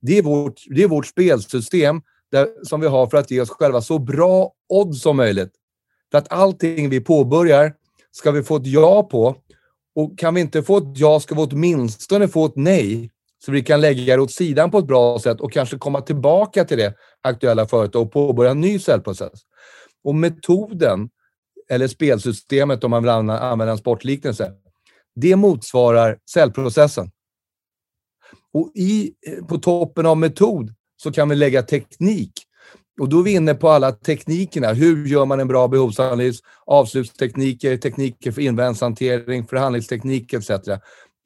Det 0.00 0.18
är 0.18 0.22
vårt, 0.22 0.62
det 0.70 0.82
är 0.82 0.88
vårt 0.88 1.06
spelsystem 1.06 2.02
där, 2.32 2.48
som 2.64 2.80
vi 2.80 2.86
har 2.86 3.06
för 3.06 3.18
att 3.18 3.30
ge 3.30 3.40
oss 3.40 3.50
själva 3.50 3.80
så 3.80 3.98
bra 3.98 4.52
odds 4.68 5.02
som 5.02 5.16
möjligt. 5.16 5.52
För 6.10 6.18
att 6.18 6.32
allting 6.32 6.90
vi 6.90 7.00
påbörjar 7.00 7.74
ska 8.10 8.30
vi 8.30 8.42
få 8.42 8.56
ett 8.56 8.66
ja 8.66 9.02
på. 9.02 9.36
Och 9.94 10.18
kan 10.18 10.34
vi 10.34 10.40
inte 10.40 10.62
få 10.62 10.76
ett 10.76 10.98
ja 10.98 11.20
ska 11.20 11.34
vi 11.34 11.40
åtminstone 11.50 12.28
få 12.28 12.46
ett 12.46 12.56
nej. 12.56 13.10
Så 13.44 13.52
vi 13.52 13.62
kan 13.62 13.80
lägga 13.80 14.16
det 14.16 14.22
åt 14.22 14.32
sidan 14.32 14.70
på 14.70 14.78
ett 14.78 14.86
bra 14.86 15.18
sätt 15.18 15.40
och 15.40 15.52
kanske 15.52 15.78
komma 15.78 16.00
tillbaka 16.00 16.64
till 16.64 16.78
det 16.78 16.94
aktuella 17.22 17.66
företaget 17.66 18.06
och 18.06 18.12
påbörja 18.12 18.50
en 18.50 18.60
ny 18.60 18.78
säljprocess. 18.78 19.40
Och 20.04 20.14
metoden, 20.14 21.08
eller 21.70 21.88
spelsystemet 21.88 22.84
om 22.84 22.90
man 22.90 23.02
vill 23.02 23.10
använda 23.10 23.72
en 23.72 23.78
sportliknelse, 23.78 24.52
det 25.14 25.36
motsvarar 25.36 26.18
säljprocessen. 26.30 27.10
Och 28.54 28.72
i, 28.74 29.12
eh, 29.26 29.44
på 29.44 29.58
toppen 29.58 30.06
av 30.06 30.16
metod 30.16 30.74
så 30.96 31.12
kan 31.12 31.28
vi 31.28 31.36
lägga 31.36 31.62
teknik. 31.62 32.32
Och 33.00 33.08
då 33.08 33.18
är 33.18 33.22
vi 33.22 33.32
inne 33.32 33.54
på 33.54 33.68
alla 33.68 33.92
teknikerna. 33.92 34.72
Hur 34.72 35.06
gör 35.06 35.24
man 35.24 35.40
en 35.40 35.48
bra 35.48 35.68
behovsanalys? 35.68 36.40
Avslutstekniker, 36.66 37.76
tekniker 37.76 38.32
för 38.32 38.42
invändshantering, 38.42 39.46
förhandlingsteknik 39.46 40.32
etc. 40.32 40.50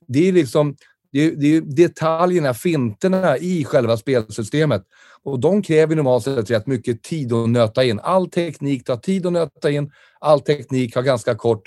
Det 0.08 0.28
är 0.28 0.32
liksom 0.32 0.76
det 1.12 1.20
är, 1.26 1.30
det 1.36 1.56
är 1.56 1.60
detaljerna, 1.60 2.54
finterna 2.54 3.38
i 3.38 3.64
själva 3.64 3.96
spelsystemet. 3.96 4.82
Och 5.22 5.40
de 5.40 5.62
kräver 5.62 5.96
normalt 5.96 6.24
sett 6.24 6.50
rätt 6.50 6.66
mycket 6.66 7.02
tid 7.02 7.32
att 7.32 7.48
nöta 7.48 7.84
in. 7.84 8.00
All 8.00 8.30
teknik 8.30 8.84
tar 8.84 8.96
tid 8.96 9.26
att 9.26 9.32
nöta 9.32 9.70
in. 9.70 9.92
All 10.20 10.40
teknik 10.40 10.94
har 10.94 11.02
ganska 11.02 11.34
kort, 11.34 11.62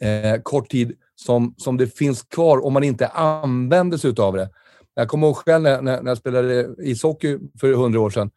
eh, 0.00 0.42
kort 0.42 0.70
tid 0.70 0.92
som, 1.14 1.54
som 1.58 1.76
det 1.76 1.98
finns 1.98 2.22
kvar 2.22 2.64
om 2.64 2.72
man 2.72 2.84
inte 2.84 3.06
använder 3.06 3.98
sig 3.98 4.14
av 4.18 4.36
det. 4.36 4.50
Jag 4.98 5.08
kommer 5.08 5.26
ihåg 5.26 5.36
själv 5.36 5.62
när, 5.62 5.82
när, 5.82 6.06
jag 6.06 6.18
spelade 6.18 6.74
ishockey 6.78 7.38
för 7.60 7.72
hundra 7.72 8.00
år 8.00 8.10
sedan. 8.10 8.30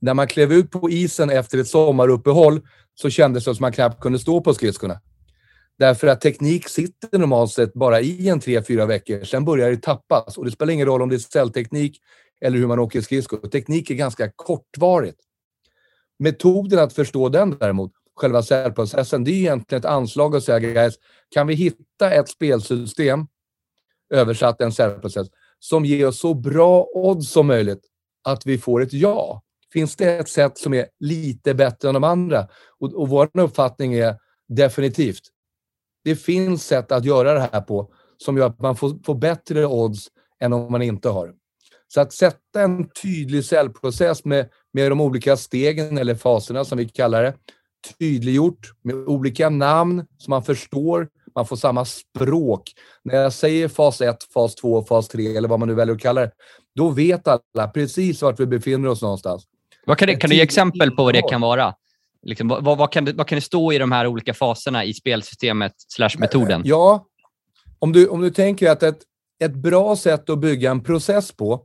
När 0.00 0.14
man 0.14 0.26
klev 0.26 0.52
ut 0.52 0.70
på 0.70 0.90
isen 0.90 1.30
efter 1.30 1.58
ett 1.58 1.68
sommaruppehåll 1.68 2.60
så 2.94 3.10
kändes 3.10 3.44
det 3.44 3.44
som 3.44 3.52
att 3.52 3.60
man 3.60 3.72
knappt 3.72 4.00
kunde 4.00 4.18
stå 4.18 4.40
på 4.40 4.54
skridskorna. 4.54 5.00
Därför 5.78 6.06
att 6.06 6.20
teknik 6.20 6.68
sitter 6.68 7.18
normalt 7.18 7.50
sett 7.50 7.72
bara 7.72 8.00
i 8.00 8.28
en 8.28 8.40
tre, 8.40 8.62
fyra 8.62 8.86
veckor. 8.86 9.24
Sen 9.24 9.44
börjar 9.44 9.70
det 9.70 9.76
tappas 9.76 10.38
och 10.38 10.44
det 10.44 10.50
spelar 10.50 10.72
ingen 10.72 10.86
roll 10.86 11.02
om 11.02 11.08
det 11.08 11.16
är 11.16 11.18
cellteknik 11.18 12.00
eller 12.40 12.58
hur 12.58 12.66
man 12.66 12.78
åker 12.78 13.00
skridskor. 13.00 13.48
Teknik 13.48 13.90
är 13.90 13.94
ganska 13.94 14.30
kortvarigt. 14.36 15.20
Metoden 16.18 16.78
att 16.78 16.92
förstå 16.92 17.28
den 17.28 17.56
däremot, 17.60 17.92
själva 18.16 18.42
cellprocessen, 18.42 19.24
det 19.24 19.30
är 19.30 19.34
egentligen 19.34 19.80
ett 19.80 19.90
anslag 19.90 20.36
att 20.36 20.44
säga 20.44 20.58
guys, 20.58 20.94
kan 21.30 21.46
vi 21.46 21.54
hitta 21.54 22.10
ett 22.10 22.28
spelsystem, 22.28 23.26
översatt 24.14 24.60
en 24.60 24.72
cellprocess, 24.72 25.28
som 25.64 25.84
ger 25.84 26.06
oss 26.06 26.20
så 26.20 26.34
bra 26.34 26.86
odds 26.94 27.30
som 27.30 27.46
möjligt 27.46 27.80
att 28.24 28.46
vi 28.46 28.58
får 28.58 28.82
ett 28.82 28.92
ja. 28.92 29.42
Finns 29.72 29.96
det 29.96 30.18
ett 30.18 30.28
sätt 30.28 30.58
som 30.58 30.74
är 30.74 30.86
lite 31.00 31.54
bättre 31.54 31.88
än 31.88 31.94
de 31.94 32.04
andra? 32.04 32.48
Och, 32.80 32.92
och 32.94 33.08
vår 33.08 33.30
uppfattning 33.40 33.94
är 33.94 34.16
definitivt. 34.48 35.22
Det 36.04 36.16
finns 36.16 36.66
sätt 36.66 36.92
att 36.92 37.04
göra 37.04 37.34
det 37.34 37.48
här 37.52 37.60
på 37.60 37.92
som 38.18 38.36
gör 38.36 38.46
att 38.46 38.60
man 38.60 38.76
får, 38.76 39.04
får 39.04 39.14
bättre 39.14 39.66
odds 39.66 40.08
än 40.40 40.52
om 40.52 40.72
man 40.72 40.82
inte 40.82 41.08
har 41.08 41.34
Så 41.88 42.00
att 42.00 42.12
sätta 42.12 42.62
en 42.62 42.88
tydlig 43.02 43.44
säljprocess 43.44 44.24
med, 44.24 44.48
med 44.72 44.90
de 44.90 45.00
olika 45.00 45.36
stegen 45.36 45.98
eller 45.98 46.14
faserna 46.14 46.64
som 46.64 46.78
vi 46.78 46.88
kallar 46.88 47.22
det, 47.22 47.34
tydliggjort 47.98 48.72
med 48.82 48.94
olika 48.94 49.50
namn 49.50 50.06
som 50.18 50.30
man 50.30 50.42
förstår 50.44 51.08
man 51.34 51.46
får 51.46 51.56
samma 51.56 51.84
språk. 51.84 52.72
När 53.02 53.14
jag 53.16 53.32
säger 53.32 53.68
fas 53.68 54.00
1, 54.00 54.16
fas 54.34 54.54
2, 54.54 54.84
fas 54.84 55.08
3 55.08 55.36
eller 55.36 55.48
vad 55.48 55.58
man 55.58 55.68
nu 55.68 55.74
väljer 55.74 55.94
att 55.94 56.00
kalla 56.00 56.20
det, 56.20 56.30
då 56.74 56.88
vet 56.88 57.28
alla 57.28 57.68
precis 57.68 58.22
vart 58.22 58.40
vi 58.40 58.46
befinner 58.46 58.88
oss 58.88 59.02
någonstans. 59.02 59.44
Vad 59.86 59.98
kan, 59.98 60.08
det, 60.08 60.14
kan 60.14 60.30
du 60.30 60.36
ge 60.36 60.42
exempel 60.42 60.90
på 60.90 61.04
vad 61.04 61.14
det 61.14 61.22
kan 61.22 61.40
vara? 61.40 61.74
Liksom, 62.22 62.48
vad, 62.48 62.78
vad, 62.78 62.92
kan 62.92 63.04
det, 63.04 63.12
vad 63.12 63.26
kan 63.26 63.36
det 63.36 63.42
stå 63.42 63.72
i 63.72 63.78
de 63.78 63.92
här 63.92 64.06
olika 64.06 64.34
faserna 64.34 64.84
i 64.84 64.94
spelsystemet 64.94 65.72
slash 65.76 66.18
metoden? 66.18 66.62
Ja, 66.64 67.06
om 67.78 67.92
du, 67.92 68.08
om 68.08 68.20
du 68.20 68.30
tänker 68.30 68.70
att 68.70 68.82
ett, 68.82 68.98
ett 69.44 69.54
bra 69.54 69.96
sätt 69.96 70.30
att 70.30 70.38
bygga 70.38 70.70
en 70.70 70.82
process 70.82 71.32
på, 71.32 71.64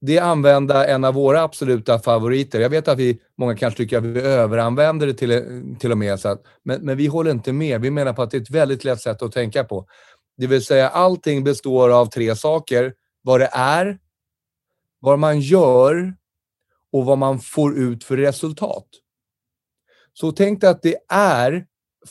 det 0.00 0.16
är 0.16 0.22
att 0.22 0.28
använda 0.28 0.86
en 0.86 1.04
av 1.04 1.14
våra 1.14 1.42
absoluta 1.42 1.98
favoriter. 1.98 2.60
Jag 2.60 2.70
vet 2.70 2.88
att 2.88 2.98
vi, 2.98 3.20
många 3.38 3.56
kanske 3.56 3.76
tycker 3.76 3.98
att 3.98 4.04
vi 4.04 4.20
överanvänder 4.20 5.06
det 5.06 5.14
till, 5.14 5.76
till 5.80 5.92
och 5.92 5.98
med, 5.98 6.20
så 6.20 6.28
att, 6.28 6.42
men, 6.62 6.84
men 6.84 6.96
vi 6.96 7.06
håller 7.06 7.30
inte 7.30 7.52
med. 7.52 7.80
Vi 7.80 7.90
menar 7.90 8.12
på 8.12 8.22
att 8.22 8.30
det 8.30 8.36
är 8.36 8.40
ett 8.40 8.50
väldigt 8.50 8.84
lätt 8.84 9.00
sätt 9.00 9.22
att 9.22 9.32
tänka 9.32 9.64
på. 9.64 9.86
Det 10.36 10.46
vill 10.46 10.64
säga 10.64 10.88
allting 10.88 11.44
består 11.44 11.90
av 11.90 12.06
tre 12.06 12.36
saker. 12.36 12.94
Vad 13.22 13.40
det 13.40 13.50
är, 13.52 13.98
vad 15.00 15.18
man 15.18 15.40
gör 15.40 16.14
och 16.92 17.04
vad 17.04 17.18
man 17.18 17.38
får 17.38 17.78
ut 17.78 18.04
för 18.04 18.16
resultat. 18.16 18.86
Så 20.12 20.32
tänk 20.32 20.60
dig 20.60 20.70
att 20.70 20.82
det 20.82 20.96
är 21.12 21.66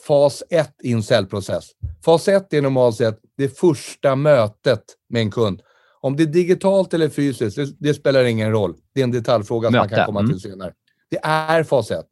fas 0.08 0.44
1 0.50 0.76
i 0.84 0.92
en 0.92 1.04
säljprocess. 1.04 1.70
Fas 2.06 2.28
1 2.28 2.54
är 2.54 2.62
normalt 2.62 2.96
sett 2.96 3.20
det 3.38 3.58
första 3.60 4.16
mötet 4.16 4.84
med 5.10 5.22
en 5.22 5.32
kund. 5.32 5.62
Om 6.00 6.16
det 6.16 6.24
är 6.24 6.28
digitalt 6.28 6.94
eller 6.94 7.10
fysiskt, 7.10 7.58
det, 7.58 7.76
det 7.80 7.94
spelar 7.94 8.24
ingen 8.24 8.52
roll. 8.52 8.76
Det 8.94 9.00
är 9.00 9.04
en 9.04 9.12
detaljfråga 9.12 9.70
Möte. 9.70 9.90
som 9.90 9.90
man 9.90 9.98
kan 9.98 10.06
komma 10.06 10.20
till 10.20 10.30
mm. 10.30 10.40
senare. 10.40 10.74
Det 11.10 11.20
är 11.24 11.64
fas 11.64 11.92
1. 11.92 12.06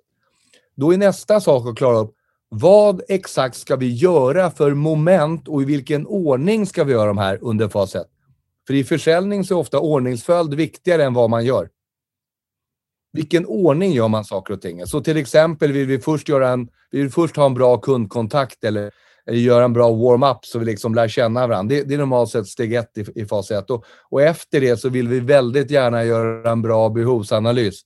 Då 0.75 0.93
är 0.93 0.97
nästa 0.97 1.41
sak 1.41 1.67
att 1.67 1.77
klara 1.77 1.97
upp 1.97 2.15
vad 2.49 3.01
exakt 3.09 3.57
ska 3.57 3.75
vi 3.75 3.93
göra 3.93 4.51
för 4.51 4.73
moment 4.73 5.47
och 5.47 5.61
i 5.61 5.65
vilken 5.65 6.07
ordning 6.07 6.65
ska 6.65 6.83
vi 6.83 6.91
göra 6.91 7.07
de 7.07 7.17
här 7.17 7.39
under 7.41 7.67
fas 7.67 7.95
1? 7.95 8.07
För 8.67 8.73
i 8.73 8.83
försäljning 8.83 9.43
så 9.43 9.55
är 9.55 9.59
ofta 9.59 9.79
ordningsföljd 9.79 10.53
viktigare 10.53 11.03
än 11.03 11.13
vad 11.13 11.29
man 11.29 11.45
gör. 11.45 11.69
Vilken 13.13 13.45
ordning 13.45 13.91
gör 13.91 14.07
man 14.07 14.25
saker 14.25 14.53
och 14.53 14.61
ting? 14.61 14.87
Så 14.87 15.01
till 15.01 15.17
exempel 15.17 15.71
vill 15.71 15.87
vi 15.87 15.99
först, 15.99 16.29
göra 16.29 16.49
en, 16.49 16.69
vi 16.91 17.01
vill 17.01 17.11
först 17.11 17.35
ha 17.35 17.45
en 17.45 17.53
bra 17.53 17.77
kundkontakt 17.77 18.63
eller, 18.63 18.91
eller 19.27 19.39
göra 19.39 19.63
en 19.63 19.73
bra 19.73 19.91
warm-up 19.91 20.45
så 20.45 20.59
vi 20.59 20.65
liksom 20.65 20.95
lär 20.95 21.07
känna 21.07 21.47
varandra. 21.47 21.75
Det, 21.75 21.83
det 21.83 21.93
är 21.93 21.97
normalt 21.97 22.29
sett 22.29 22.47
steg 22.47 22.73
ett 22.73 22.97
i, 22.97 23.21
i 23.21 23.25
fas 23.25 23.51
ett. 23.51 23.69
Och, 23.69 23.85
och 24.09 24.21
efter 24.21 24.61
det 24.61 24.77
så 24.77 24.89
vill 24.89 25.07
vi 25.07 25.19
väldigt 25.19 25.71
gärna 25.71 26.03
göra 26.03 26.51
en 26.51 26.61
bra 26.61 26.89
behovsanalys. 26.89 27.81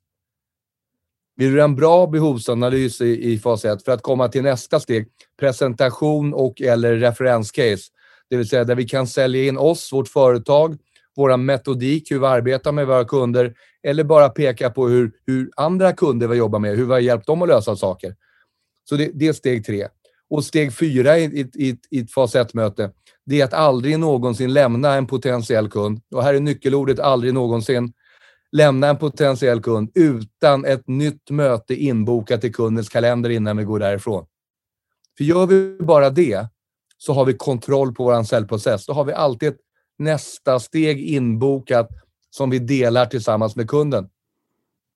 Vi 1.36 1.46
vill 1.46 1.54
göra 1.54 1.64
en 1.64 1.76
bra 1.76 2.08
behovsanalys 2.08 3.02
i, 3.02 3.34
i 3.34 3.40
fas 3.40 3.66
ett 3.66 3.84
för 3.84 3.92
att 3.92 4.02
komma 4.02 4.28
till 4.28 4.44
nästa 4.44 4.80
steg, 4.80 5.08
presentation 5.40 6.34
och 6.34 6.62
eller 6.62 6.96
referenscase. 6.96 7.84
Det 8.30 8.38
vill 8.38 8.50
säga 8.50 8.64
där 8.64 8.76
vi 8.76 8.88
kan 8.88 9.08
sälja 9.08 9.44
in 9.44 9.58
oss, 9.58 9.94
vårt 9.94 10.08
företag, 10.08 10.78
vår 11.16 11.38
metodik, 11.38 12.12
hur 12.12 12.20
vi 12.20 12.26
arbetar 12.26 12.72
med 12.72 12.88
våra 12.88 13.06
kunder 13.06 13.54
eller 13.84 14.04
bara 14.04 14.30
peka 14.30 14.70
på 14.70 14.88
hur, 14.88 15.12
hur 15.26 15.52
andra 15.56 15.94
kunder 15.94 16.28
vi 16.28 16.38
jobbar 16.38 16.60
med, 16.60 16.78
hur 16.78 16.86
vi 16.86 16.92
har 16.92 17.00
hjälpt 17.00 17.28
dem 17.28 17.42
att 17.42 17.48
lösa 17.48 17.76
saker. 17.76 18.16
Så 18.90 18.96
det, 18.96 19.12
det 19.14 19.28
är 19.28 19.34
steg 19.34 19.66
tre. 19.66 19.88
Och 20.30 20.46
steg 20.46 20.74
fyra 20.74 21.18
i, 21.18 21.24
i, 21.56 21.78
i, 21.90 22.00
ett 22.00 22.12
fas 22.12 22.36
1-möte, 22.36 22.92
det 23.26 23.42
är 23.42 23.46
att 23.46 23.54
aldrig 23.54 24.00
någonsin 24.00 24.54
lämna 24.54 24.94
en 24.94 25.08
potentiell 25.08 25.70
kund. 25.70 26.02
Och 26.12 26.24
här 26.24 26.34
är 26.34 26.40
nyckelordet 26.40 27.00
aldrig 27.00 27.34
någonsin. 27.34 27.94
Lämna 28.52 28.88
en 28.88 28.98
potentiell 28.98 29.62
kund 29.62 29.92
utan 29.96 30.66
ett 30.66 30.88
nytt 30.88 31.30
möte 31.30 31.76
inbokat 31.76 32.44
i 32.44 32.54
kundens 32.54 32.90
kalender 32.90 33.30
innan 33.30 33.58
vi 33.58 33.64
går 33.64 33.80
därifrån. 33.80 34.26
För 35.18 35.24
gör 35.24 35.46
vi 35.46 35.78
bara 35.80 36.10
det 36.10 36.48
så 36.98 37.14
har 37.14 37.26
vi 37.26 37.34
kontroll 37.34 37.94
på 37.94 38.04
vår 38.04 38.24
säljprocess. 38.24 38.86
Då 38.86 38.94
har 38.94 39.04
vi 39.04 39.14
alltid 39.14 39.50
ett 39.50 39.60
nästa 39.98 40.60
steg 40.60 41.02
inbokat 41.02 41.90
som 42.30 42.50
vi 42.50 42.60
delar 42.60 43.06
tillsammans 43.06 43.56
med 43.56 43.70
kunden. 43.70 44.10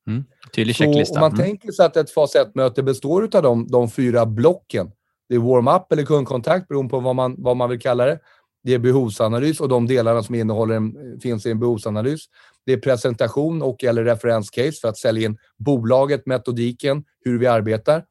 Mm. 0.07 0.23
Tydlig 0.55 0.75
checklista. 0.75 1.13
Så 1.13 1.19
om 1.19 1.21
man 1.21 1.33
mm. 1.33 1.45
tänker 1.45 1.71
sig 1.71 1.85
att 1.85 1.97
ett 1.97 2.11
fas 2.11 2.35
1-möte 2.35 2.83
består 2.83 3.29
av 3.35 3.43
de, 3.43 3.67
de 3.67 3.89
fyra 3.89 4.25
blocken. 4.25 4.91
Det 5.33 5.37
är 5.37 5.41
warm-up 5.41 5.91
eller 5.91 6.03
kundkontakt 6.03 6.67
beroende 6.67 6.89
på 6.89 6.99
vad 6.99 7.15
man, 7.15 7.35
vad 7.37 7.57
man 7.57 7.69
vill 7.69 7.79
kalla 7.79 8.05
det. 8.05 8.19
Det 8.63 8.73
är 8.73 8.79
behovsanalys 8.79 9.59
och 9.59 9.69
de 9.69 9.87
delarna 9.87 10.23
som 10.23 10.35
innehåller 10.35 10.75
en, 10.75 11.19
finns 11.21 11.45
i 11.45 11.51
en 11.51 11.59
behovsanalys. 11.59 12.21
Det 12.65 12.73
är 12.73 12.77
presentation 12.77 13.61
och 13.61 13.83
eller 13.83 14.03
referenscase 14.03 14.71
för 14.81 14.87
att 14.87 14.97
sälja 14.97 15.25
in 15.25 15.37
bolaget, 15.57 16.25
metodiken, 16.25 17.03
hur 17.25 17.39
vi 17.39 17.47
arbetar. 17.47 18.03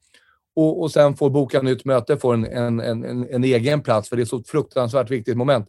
Och, 0.55 0.81
och 0.81 0.91
sen 0.91 1.15
får 1.15 1.29
boka 1.29 1.61
nytt 1.61 1.85
möte, 1.85 2.17
får 2.17 2.33
en, 2.33 2.45
en, 2.45 2.79
en, 2.79 3.27
en 3.29 3.43
egen 3.43 3.81
plats 3.81 4.09
för 4.09 4.15
det 4.15 4.23
är 4.23 4.25
så 4.25 4.43
fruktansvärt 4.43 5.11
viktigt 5.11 5.37
moment. 5.37 5.67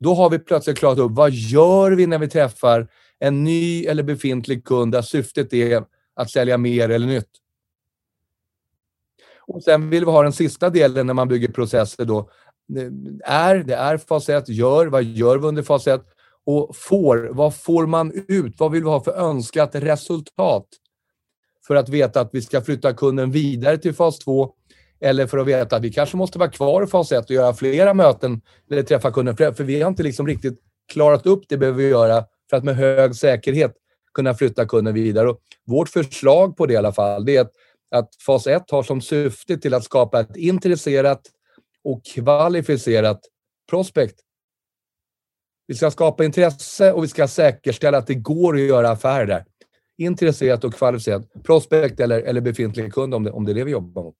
Då 0.00 0.14
har 0.14 0.30
vi 0.30 0.38
plötsligt 0.38 0.78
klarat 0.78 0.98
upp 0.98 1.12
vad 1.12 1.30
gör 1.30 1.90
vi 1.90 2.06
när 2.06 2.18
vi 2.18 2.28
träffar 2.28 2.88
en 3.18 3.44
ny 3.44 3.84
eller 3.84 4.02
befintlig 4.02 4.64
kund 4.64 4.92
där 4.92 5.02
syftet 5.02 5.52
är 5.52 5.84
att 6.16 6.30
sälja 6.30 6.58
mer 6.58 6.88
eller 6.88 7.06
nytt. 7.06 7.41
Och 9.46 9.62
sen 9.62 9.90
vill 9.90 10.04
vi 10.04 10.10
ha 10.10 10.22
den 10.22 10.32
sista 10.32 10.70
delen 10.70 11.06
när 11.06 11.14
man 11.14 11.28
bygger 11.28 11.48
processer 11.48 12.04
då. 12.04 12.30
Är, 13.24 13.56
det 13.56 13.74
är 13.74 13.98
fas 13.98 14.28
1, 14.28 14.48
gör, 14.48 14.86
vad 14.86 15.04
gör 15.04 15.38
vi 15.38 15.46
under 15.46 15.62
fas 15.62 15.86
1? 15.86 16.02
Och 16.46 16.76
får, 16.76 17.30
vad 17.32 17.54
får 17.54 17.86
man 17.86 18.24
ut? 18.28 18.54
Vad 18.58 18.72
vill 18.72 18.82
vi 18.82 18.88
ha 18.88 19.04
för 19.04 19.12
önskat 19.12 19.70
resultat? 19.74 20.66
För 21.66 21.74
att 21.74 21.88
veta 21.88 22.20
att 22.20 22.30
vi 22.32 22.42
ska 22.42 22.60
flytta 22.60 22.92
kunden 22.92 23.30
vidare 23.30 23.78
till 23.78 23.94
fas 23.94 24.18
2 24.18 24.52
eller 25.00 25.26
för 25.26 25.38
att 25.38 25.46
veta 25.46 25.76
att 25.76 25.82
vi 25.82 25.92
kanske 25.92 26.16
måste 26.16 26.38
vara 26.38 26.50
kvar 26.50 26.82
i 26.82 26.86
fas 26.86 27.12
1 27.12 27.24
och 27.24 27.30
göra 27.30 27.54
flera 27.54 27.94
möten 27.94 28.40
eller 28.70 28.82
träffa 28.82 29.10
kunden. 29.10 29.36
För 29.36 29.64
vi 29.64 29.82
har 29.82 29.88
inte 29.88 30.02
liksom 30.02 30.26
riktigt 30.26 30.58
klarat 30.92 31.26
upp 31.26 31.42
det 31.48 31.56
behöver 31.56 31.82
vi 31.82 31.88
göra 31.88 32.24
för 32.50 32.56
att 32.56 32.64
med 32.64 32.76
hög 32.76 33.14
säkerhet 33.14 33.74
kunna 34.14 34.34
flytta 34.34 34.66
kunden 34.66 34.94
vidare. 34.94 35.28
Och 35.30 35.40
vårt 35.66 35.88
förslag 35.88 36.56
på 36.56 36.66
det 36.66 36.72
i 36.72 36.76
alla 36.76 36.92
fall, 36.92 37.24
det 37.24 37.36
är 37.36 37.40
att, 37.40 37.52
att 37.92 38.14
fas 38.26 38.46
1 38.46 38.70
har 38.70 38.82
som 38.82 39.00
syfte 39.00 39.58
till 39.58 39.74
att 39.74 39.84
skapa 39.84 40.20
ett 40.20 40.36
intresserat 40.36 41.20
och 41.84 42.04
kvalificerat 42.04 43.20
prospect. 43.70 44.16
Vi 45.66 45.74
ska 45.74 45.90
skapa 45.90 46.24
intresse 46.24 46.92
och 46.92 47.04
vi 47.04 47.08
ska 47.08 47.28
säkerställa 47.28 47.98
att 47.98 48.06
det 48.06 48.14
går 48.14 48.54
att 48.54 48.60
göra 48.60 48.90
affärer 48.90 49.26
där. 49.26 49.44
Intresserat 49.98 50.64
och 50.64 50.74
kvalificerat 50.74 51.42
prospect 51.42 52.00
eller, 52.00 52.20
eller 52.20 52.40
befintlig 52.40 52.92
kund 52.92 53.14
om 53.14 53.24
det, 53.24 53.30
om 53.30 53.44
det 53.44 53.52
är 53.52 53.54
det 53.54 53.64
vi 53.64 53.70
jobbar 53.70 54.02
mot. 54.02 54.16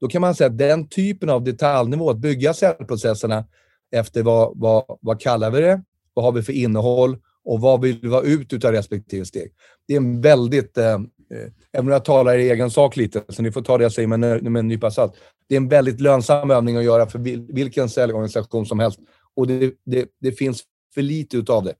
Då 0.00 0.08
kan 0.08 0.20
man 0.20 0.34
säga 0.34 0.50
att 0.50 0.58
den 0.58 0.88
typen 0.88 1.30
av 1.30 1.44
detaljnivå, 1.44 2.10
att 2.10 2.18
bygga 2.18 2.54
säljprocesserna 2.54 3.44
efter 3.90 4.22
vad, 4.22 4.58
vad, 4.58 4.98
vad 5.00 5.20
kallar 5.20 5.50
vi 5.50 5.60
det, 5.60 5.82
vad 6.14 6.24
har 6.24 6.32
vi 6.32 6.42
för 6.42 6.52
innehåll 6.52 7.18
och 7.44 7.60
vad 7.60 7.80
vill 7.80 8.00
vi 8.00 8.08
ha 8.08 8.22
ut 8.22 8.64
av 8.64 8.72
respektive 8.72 9.24
steg. 9.24 9.52
Det 9.86 9.92
är 9.92 9.96
en 9.96 10.20
väldigt, 10.20 10.78
eh, 10.78 10.98
Eh, 11.30 11.52
även 11.72 11.86
om 11.86 11.92
jag 11.92 12.04
talar 12.04 12.38
i 12.38 12.50
egen 12.50 12.70
sak 12.70 12.96
lite, 12.96 13.22
så 13.28 13.42
ni 13.42 13.52
får 13.52 13.62
ta 13.62 13.78
det 13.78 13.84
jag 13.84 13.92
säger 13.92 14.08
med, 14.08 14.20
med 14.20 14.60
en 14.60 14.68
nypa 14.68 14.90
salt. 14.90 15.12
Det 15.48 15.54
är 15.54 15.56
en 15.56 15.68
väldigt 15.68 16.00
lönsam 16.00 16.50
övning 16.50 16.76
att 16.76 16.84
göra 16.84 17.06
för 17.06 17.18
vilken 17.54 17.88
säljorganisation 17.88 18.66
som 18.66 18.78
helst 18.78 18.98
och 19.36 19.46
det, 19.46 19.74
det, 19.84 20.08
det 20.20 20.32
finns 20.32 20.62
för 20.94 21.02
lite 21.02 21.36
utav 21.36 21.64
det. 21.64 21.74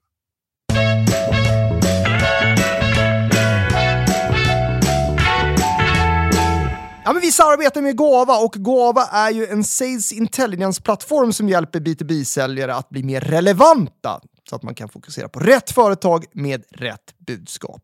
Ja, 7.04 7.12
men 7.12 7.22
vi 7.22 7.32
samarbetar 7.32 7.82
med 7.82 7.96
Gava 7.96 8.38
och 8.38 8.52
Gava 8.52 9.02
är 9.12 9.30
ju 9.30 9.46
en 9.46 9.64
Sales 9.64 10.12
Intelligence-plattform 10.12 11.32
som 11.32 11.48
hjälper 11.48 11.80
B2B-säljare 11.80 12.74
att 12.74 12.88
bli 12.88 13.02
mer 13.02 13.20
relevanta 13.20 14.20
så 14.50 14.56
att 14.56 14.62
man 14.62 14.74
kan 14.74 14.88
fokusera 14.88 15.28
på 15.28 15.40
rätt 15.40 15.70
företag 15.70 16.24
med 16.32 16.64
rätt 16.70 17.14
budskap. 17.26 17.82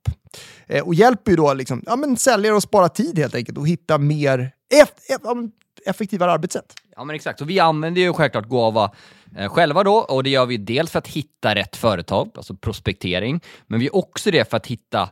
Eh, 0.67 0.87
och 0.87 0.95
hjälper 0.95 1.31
ju 1.31 1.37
då 1.37 1.55
liksom, 1.55 1.83
ja, 1.87 1.97
men 1.97 2.17
säljare 2.17 2.57
att 2.57 2.62
spara 2.62 2.88
tid 2.88 3.19
helt 3.19 3.35
enkelt 3.35 3.59
och 3.59 3.69
hitta 3.69 3.99
mer 3.99 4.50
eff 4.75 4.91
effektivare 5.87 6.33
arbetssätt. 6.33 6.75
Ja, 6.97 7.05
men 7.05 7.17
exakt. 7.17 7.41
Och 7.41 7.50
vi 7.50 7.61
använder 7.61 8.00
ju 8.00 8.12
självklart 8.12 8.49
Gåva 8.49 8.91
eh, 9.38 9.49
själva 9.49 9.85
då 9.85 9.95
och 9.95 10.23
det 10.23 10.31
gör 10.31 10.47
vi 10.47 10.57
dels 10.57 10.91
för 10.91 10.99
att 10.99 11.09
hitta 11.09 11.55
rätt 11.55 11.76
företag, 11.76 12.31
alltså 12.35 12.55
prospektering, 12.55 13.41
men 13.67 13.81
vi 13.81 13.87
är 13.87 13.97
också 13.97 14.31
det 14.31 14.50
för 14.50 14.57
att 14.57 14.67
hitta 14.67 15.09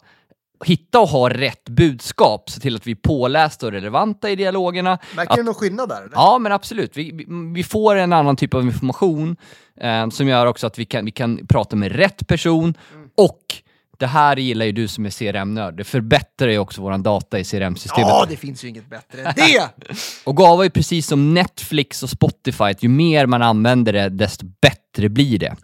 hitta 0.64 1.00
och 1.00 1.08
ha 1.08 1.30
rätt 1.30 1.68
budskap, 1.68 2.50
se 2.50 2.60
till 2.60 2.76
att 2.76 2.86
vi 2.86 2.90
är 2.90 2.96
pålästa 2.96 3.66
och 3.66 3.72
relevanta 3.72 4.30
i 4.30 4.36
dialogerna. 4.36 4.98
Märker 5.16 5.36
du 5.36 5.42
någon 5.42 5.54
skillnad 5.54 5.88
där? 5.88 5.96
Eller? 5.96 6.12
Ja, 6.14 6.38
men 6.38 6.52
absolut. 6.52 6.96
Vi, 6.96 7.10
vi, 7.12 7.26
vi, 7.54 7.64
får 7.64 7.96
en 7.96 8.12
annan 8.12 8.36
typ 8.36 8.54
av 8.54 8.62
information 8.62 9.36
eh, 9.80 10.08
som 10.08 10.28
gör 10.28 10.46
också 10.46 10.66
att 10.66 10.78
vi 10.78 10.84
kan, 10.84 11.04
vi 11.04 11.10
kan 11.10 11.46
prata 11.46 11.76
med 11.76 11.92
rätt 11.92 12.26
person 12.26 12.74
mm. 12.94 13.10
och 13.16 13.62
det 14.02 14.06
här 14.08 14.36
gillar 14.36 14.66
ju 14.66 14.72
du 14.72 14.88
som 14.88 15.06
är 15.06 15.10
CRM-nörd. 15.10 15.76
Det 15.76 15.84
förbättrar 15.84 16.48
ju 16.48 16.58
också 16.58 16.82
vår 16.82 16.98
data 16.98 17.38
i 17.38 17.44
CRM-systemet. 17.44 18.08
Ja, 18.08 18.26
det 18.28 18.36
finns 18.36 18.64
ju 18.64 18.68
inget 18.68 18.90
bättre 18.90 19.22
än 19.22 19.32
det! 19.36 19.68
och 20.24 20.36
Gava 20.36 20.64
är 20.64 20.68
precis 20.68 21.06
som 21.06 21.34
Netflix 21.34 22.02
och 22.02 22.10
Spotify, 22.10 22.74
ju 22.80 22.88
mer 22.88 23.26
man 23.26 23.42
använder 23.42 23.92
det, 23.92 24.08
desto 24.08 24.46
bättre 24.60 25.08
blir 25.08 25.38
det. 25.38 25.56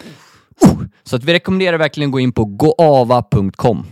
Så 1.05 1.17
att 1.17 1.25
vi 1.25 1.33
rekommenderar 1.33 1.79
verkligen 1.79 2.09
att 2.09 2.13
gå 2.13 2.21
in 2.21 2.33
på 2.33 2.45
goava.com. 2.45 3.87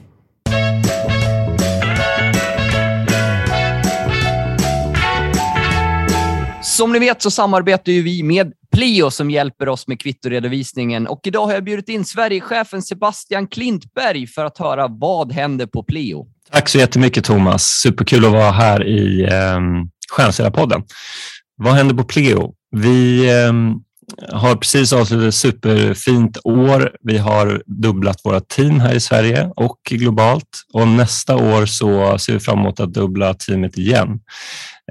Som 6.77 6.93
ni 6.93 6.99
vet 6.99 7.23
så 7.23 7.31
samarbetar 7.31 7.93
ju 7.93 8.03
vi 8.03 8.23
med 8.23 8.53
Plio 8.73 9.11
som 9.11 9.31
hjälper 9.31 9.69
oss 9.69 9.89
med 9.89 10.01
kvittoredovisningen 10.01 11.07
och 11.07 11.21
idag 11.25 11.47
har 11.47 11.53
jag 11.53 11.65
bjudit 11.65 11.89
in 11.89 12.05
Sverigechefen 12.05 12.83
Sebastian 12.83 13.47
Klintberg 13.47 14.27
för 14.27 14.45
att 14.45 14.59
höra 14.59 14.89
vad 14.89 15.33
händer 15.33 15.67
på 15.67 15.83
Plio. 15.83 16.27
Tack 16.53 16.69
så 16.69 16.79
jättemycket 16.79 17.25
Thomas. 17.25 17.65
Superkul 17.65 18.25
att 18.25 18.33
vara 18.33 18.51
här 18.51 18.87
i 18.87 19.23
eh, 19.23 19.61
Stjärnsäljarpodden. 20.11 20.83
Vad 21.57 21.75
händer 21.75 21.95
på 21.95 22.05
Pleo? 22.05 22.55
Vi 22.71 23.31
ehm, 23.31 23.75
har 24.33 24.57
precis 24.57 24.93
avslutat 24.93 25.29
ett 25.29 25.35
superfint 25.35 26.39
år. 26.45 26.97
Vi 27.03 27.19
har 27.19 27.63
dubblat 27.67 28.21
våra 28.25 28.41
team 28.41 28.81
här 28.81 28.95
i 28.95 29.01
Sverige 29.01 29.51
och 29.57 29.79
globalt 29.91 30.49
och 30.73 30.89
nästa 30.89 31.37
år 31.37 31.67
så 31.67 32.19
ser 32.19 32.33
vi 32.33 32.41
fram 32.41 32.59
emot 32.59 32.81
att 32.81 32.95
dubbla 32.95 33.35
teamet 33.35 33.79
igen. 33.79 34.21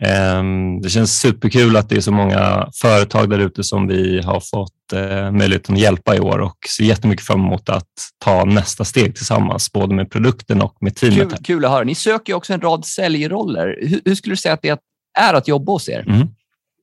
Ehm, 0.02 0.82
det 0.82 0.90
känns 0.90 1.20
superkul 1.20 1.78
att 1.78 1.90
det 1.90 1.96
är 1.96 2.02
så 2.02 2.12
många 2.12 2.70
företag 2.74 3.30
där 3.30 3.40
ute 3.40 3.64
som 3.64 3.88
vi 3.88 4.22
har 4.22 4.40
fått 4.40 4.94
eh, 4.94 5.32
möjligheten 5.32 5.76
att 5.76 5.82
hjälpa 5.82 6.16
i 6.16 6.20
år 6.20 6.40
och 6.40 6.58
ser 6.78 6.84
jättemycket 6.84 7.26
fram 7.26 7.40
emot 7.40 7.70
att 7.70 7.94
ta 8.24 8.46
nästa 8.46 8.84
steg 8.86 9.16
tillsammans, 9.16 9.72
både 9.72 9.96
med 9.96 10.12
produkten 10.12 10.62
och 10.62 10.78
med 10.82 10.96
teamet. 10.96 11.30
Kul, 11.30 11.38
kul 11.44 11.66
att 11.66 11.72
höra. 11.72 11.84
Ni 11.84 11.96
söker 11.96 12.34
också 12.34 12.54
en 12.54 12.62
rad 12.62 12.86
säljroller. 12.86 13.78
Hur, 13.82 14.02
hur 14.06 14.16
skulle 14.16 14.34
du 14.34 14.38
säga 14.38 14.54
att 14.54 14.62
det 14.62 14.80
är 15.20 15.34
att 15.34 15.48
jobba 15.48 15.72
hos 15.72 15.90
er? 15.90 16.04
Mm. 16.08 16.28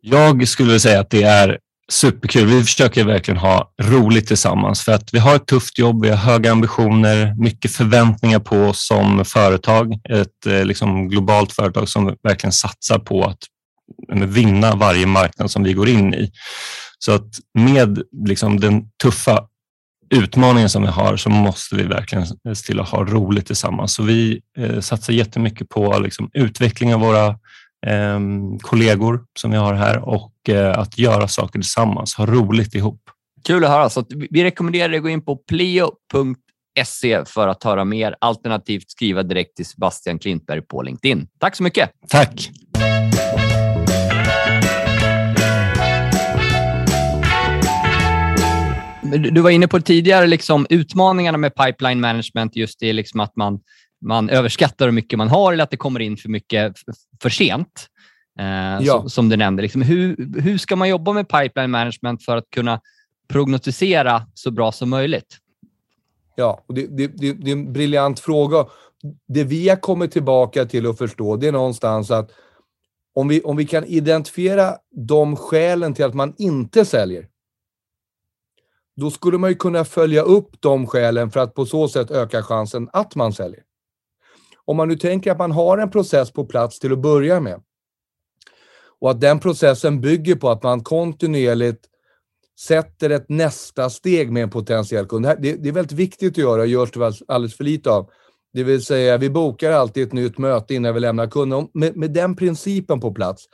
Jag 0.01 0.49
skulle 0.49 0.81
säga 0.81 1.01
att 1.01 1.11
det 1.11 1.23
är 1.23 1.59
superkul. 1.91 2.47
Vi 2.47 2.62
försöker 2.62 3.05
verkligen 3.05 3.39
ha 3.39 3.73
roligt 3.83 4.27
tillsammans 4.27 4.85
för 4.85 4.93
att 4.93 5.15
vi 5.15 5.19
har 5.19 5.37
ett 5.37 5.47
tufft 5.47 5.79
jobb, 5.79 6.03
vi 6.03 6.11
har 6.11 6.17
höga 6.17 6.53
ambitioner, 6.53 7.35
mycket 7.39 7.71
förväntningar 7.71 8.39
på 8.39 8.57
oss 8.57 8.87
som 8.87 9.25
företag. 9.25 9.95
Ett 10.09 10.47
eh, 10.47 10.65
liksom, 10.65 11.09
globalt 11.09 11.53
företag 11.53 11.89
som 11.89 12.17
verkligen 12.23 12.53
satsar 12.53 12.99
på 12.99 13.25
att 13.25 13.39
eh, 14.12 14.27
vinna 14.27 14.75
varje 14.75 15.07
marknad 15.07 15.51
som 15.51 15.62
vi 15.62 15.73
går 15.73 15.89
in 15.89 16.15
i. 16.15 16.33
Så 16.99 17.12
att 17.12 17.29
med 17.55 18.03
liksom, 18.27 18.61
den 18.61 18.85
tuffa 19.03 19.47
utmaningen 20.15 20.69
som 20.69 20.83
vi 20.83 20.89
har 20.89 21.17
så 21.17 21.31
måste 21.31 21.77
vi 21.77 21.83
verkligen 21.83 22.27
se 22.27 22.67
till 22.67 22.81
att 22.81 22.89
ha 22.89 23.05
roligt 23.05 23.47
tillsammans. 23.47 23.95
Så 23.95 24.03
vi 24.03 24.41
eh, 24.59 24.81
satsar 24.81 25.12
jättemycket 25.12 25.69
på 25.69 25.99
liksom, 25.99 26.31
utveckling 26.33 26.95
av 26.95 27.01
våra 27.01 27.39
eh, 27.87 28.21
kollegor 28.61 29.25
som 29.39 29.51
vi 29.51 29.57
har 29.57 29.75
här 29.75 29.99
och 30.09 30.49
eh, 30.49 30.79
att 30.79 30.99
göra 30.99 31.29
saker 31.29 31.59
tillsammans, 31.59 32.15
ha 32.15 32.27
roligt 32.27 32.75
ihop. 32.75 33.01
Kul 33.47 33.65
att 33.65 33.71
höra. 33.71 33.91
Så 33.91 34.01
att 34.01 34.07
vi 34.31 34.45
rekommenderar 34.45 34.89
dig 34.89 34.97
att 34.97 35.03
gå 35.03 35.09
in 35.09 35.25
på 35.25 35.37
pleo.se 35.37 37.25
för 37.25 37.49
att 37.49 37.65
höra 37.65 37.85
mer, 37.85 38.17
alternativt 38.21 38.91
skriva 38.91 39.23
direkt 39.23 39.57
till 39.57 39.67
Sebastian 39.67 40.19
Klintberg 40.19 40.62
på 40.62 40.83
LinkedIn. 40.83 41.29
Tack 41.39 41.57
så 41.57 41.62
mycket. 41.62 41.91
Tack. 42.09 42.51
Du 49.03 49.41
var 49.41 49.51
inne 49.51 49.69
på 49.69 49.81
tidigare 49.81 50.27
liksom, 50.27 50.67
utmaningarna 50.71 51.39
med 51.39 51.55
pipeline 51.55 52.01
management, 52.01 52.57
just 52.57 52.81
det 52.81 52.93
liksom 52.93 53.21
att 53.21 53.37
man, 53.37 53.61
man 54.02 54.30
överskattar 54.30 54.85
hur 54.87 54.92
mycket 54.92 55.18
man 55.18 55.28
har 55.28 55.52
eller 55.52 55.64
att 55.64 55.71
det 55.71 55.76
kommer 55.76 56.00
in 56.00 56.16
för 56.16 56.28
mycket 56.28 56.75
för 57.23 57.30
sent. 57.30 57.88
Eh, 58.38 58.47
ja. 58.80 59.00
som, 59.00 59.11
som, 59.11 59.28
du 59.28 59.37
nämnde. 59.37 59.62
Liksom, 59.62 59.82
hur, 59.82 60.40
hur 60.40 60.59
ska 60.59 60.76
man 60.76 60.88
jobba 60.88 61.12
med 61.12 61.28
pipeline 61.28 61.71
management 61.71 62.25
för 62.25 62.37
att 62.37 62.50
kunna 62.50 62.80
prognostisera 63.28 64.26
så 64.35 64.50
bra 64.50 64.73
som 64.73 64.90
möjligt? 64.90 65.38
Ja, 66.37 66.64
det, 66.68 66.87
det, 66.87 67.06
det, 67.06 67.32
det 67.32 67.50
är 67.50 67.52
en 67.52 67.73
briljant 67.73 68.21
fråga. 68.21 68.66
Det 69.28 69.44
vi 69.44 69.68
har 69.68 69.76
kommit 69.76 70.12
tillbaka 70.12 70.64
till 70.64 70.87
att 70.87 70.99
förstå, 70.99 71.37
det 71.37 71.49
är 71.49 71.52
någonstans 71.52 72.11
att 72.11 72.30
om 73.14 73.28
vi, 73.28 73.42
om 73.42 73.56
vi 73.56 73.66
kan 73.66 73.85
identifiera 73.85 74.76
de 74.90 75.37
skälen 75.37 75.94
till 75.94 76.04
att 76.04 76.14
man 76.14 76.35
inte 76.38 76.85
säljer, 76.85 77.26
då 78.97 79.11
skulle 79.11 79.38
man 79.38 79.50
ju 79.50 79.56
kunna 79.56 79.85
följa 79.85 80.23
upp 80.23 80.61
de 80.61 80.87
skälen 80.87 81.30
för 81.30 81.40
att 81.40 81.54
på 81.54 81.66
så 81.66 81.88
sätt 81.88 82.11
öka 82.11 82.42
chansen 82.42 82.88
att 82.92 83.14
man 83.14 83.32
säljer. 83.32 83.62
Om 84.64 84.76
man 84.76 84.88
nu 84.88 84.97
tänker 84.97 85.33
att 85.33 85.38
man 85.38 85.52
har 85.52 85.78
en 85.78 85.90
process 85.90 86.33
på 86.33 86.45
plats 86.45 86.78
till 86.78 86.92
att 86.92 87.02
börja 87.02 87.40
med 87.40 87.62
och 89.00 89.11
att 89.11 89.21
den 89.21 89.38
processen 89.38 90.00
bygger 90.00 90.35
på 90.35 90.50
att 90.50 90.62
man 90.62 90.83
kontinuerligt 90.83 91.85
sätter 92.61 93.11
ett 93.11 93.28
nästa 93.28 93.90
steg 93.90 94.33
med 94.33 94.42
en 94.42 94.50
potentiell 94.50 95.07
kund. 95.07 95.25
Det, 95.25 95.37
det 95.38 95.69
är 95.69 95.73
väldigt 95.73 95.99
viktigt 95.99 96.33
att 96.33 96.38
göra 96.38 96.61
och 96.61 96.66
görs 96.66 96.90
det 96.90 97.12
alldeles 97.28 97.57
för 97.57 97.64
lite 97.64 97.90
av. 97.90 98.11
Det 98.52 98.62
vill 98.62 98.85
säga, 98.85 99.19
vi 99.19 99.31
bokar 99.31 99.73
alltid 99.73 100.07
ett 100.07 100.12
nytt 100.12 100.38
möte 100.38 100.75
innan 100.75 100.95
vi 100.95 101.00
lämnar 101.00 101.26
kunden. 101.26 101.69
Med, 101.75 101.97
med 101.97 102.11
den 102.11 102.37
principen 102.37 103.00
på 103.00 103.14
plats, 103.14 103.45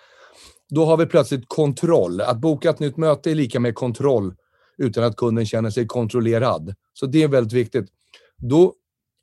då 0.70 0.84
har 0.84 0.96
vi 0.96 1.06
plötsligt 1.06 1.44
kontroll. 1.46 2.20
Att 2.20 2.38
boka 2.38 2.70
ett 2.70 2.78
nytt 2.78 2.96
möte 2.96 3.30
är 3.30 3.34
lika 3.34 3.60
med 3.60 3.74
kontroll 3.74 4.34
utan 4.78 5.04
att 5.04 5.16
kunden 5.16 5.46
känner 5.46 5.70
sig 5.70 5.86
kontrollerad. 5.86 6.74
Så 6.92 7.06
det 7.06 7.22
är 7.22 7.28
väldigt 7.28 7.52
viktigt. 7.52 7.88
Då, 8.36 8.74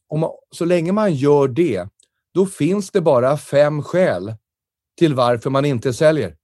om 0.08 0.20
man, 0.20 0.32
så 0.52 0.66
länge 0.66 0.92
man 0.92 1.14
gör 1.14 1.48
det, 1.48 1.88
då 2.34 2.46
finns 2.46 2.92
det 2.92 3.02
bara 3.02 3.38
fem 3.38 3.84
skäl 3.84 4.36
till 4.98 5.16
varför 5.16 5.50
man 5.50 5.66
inte 5.66 5.94
säljer. 5.94 6.36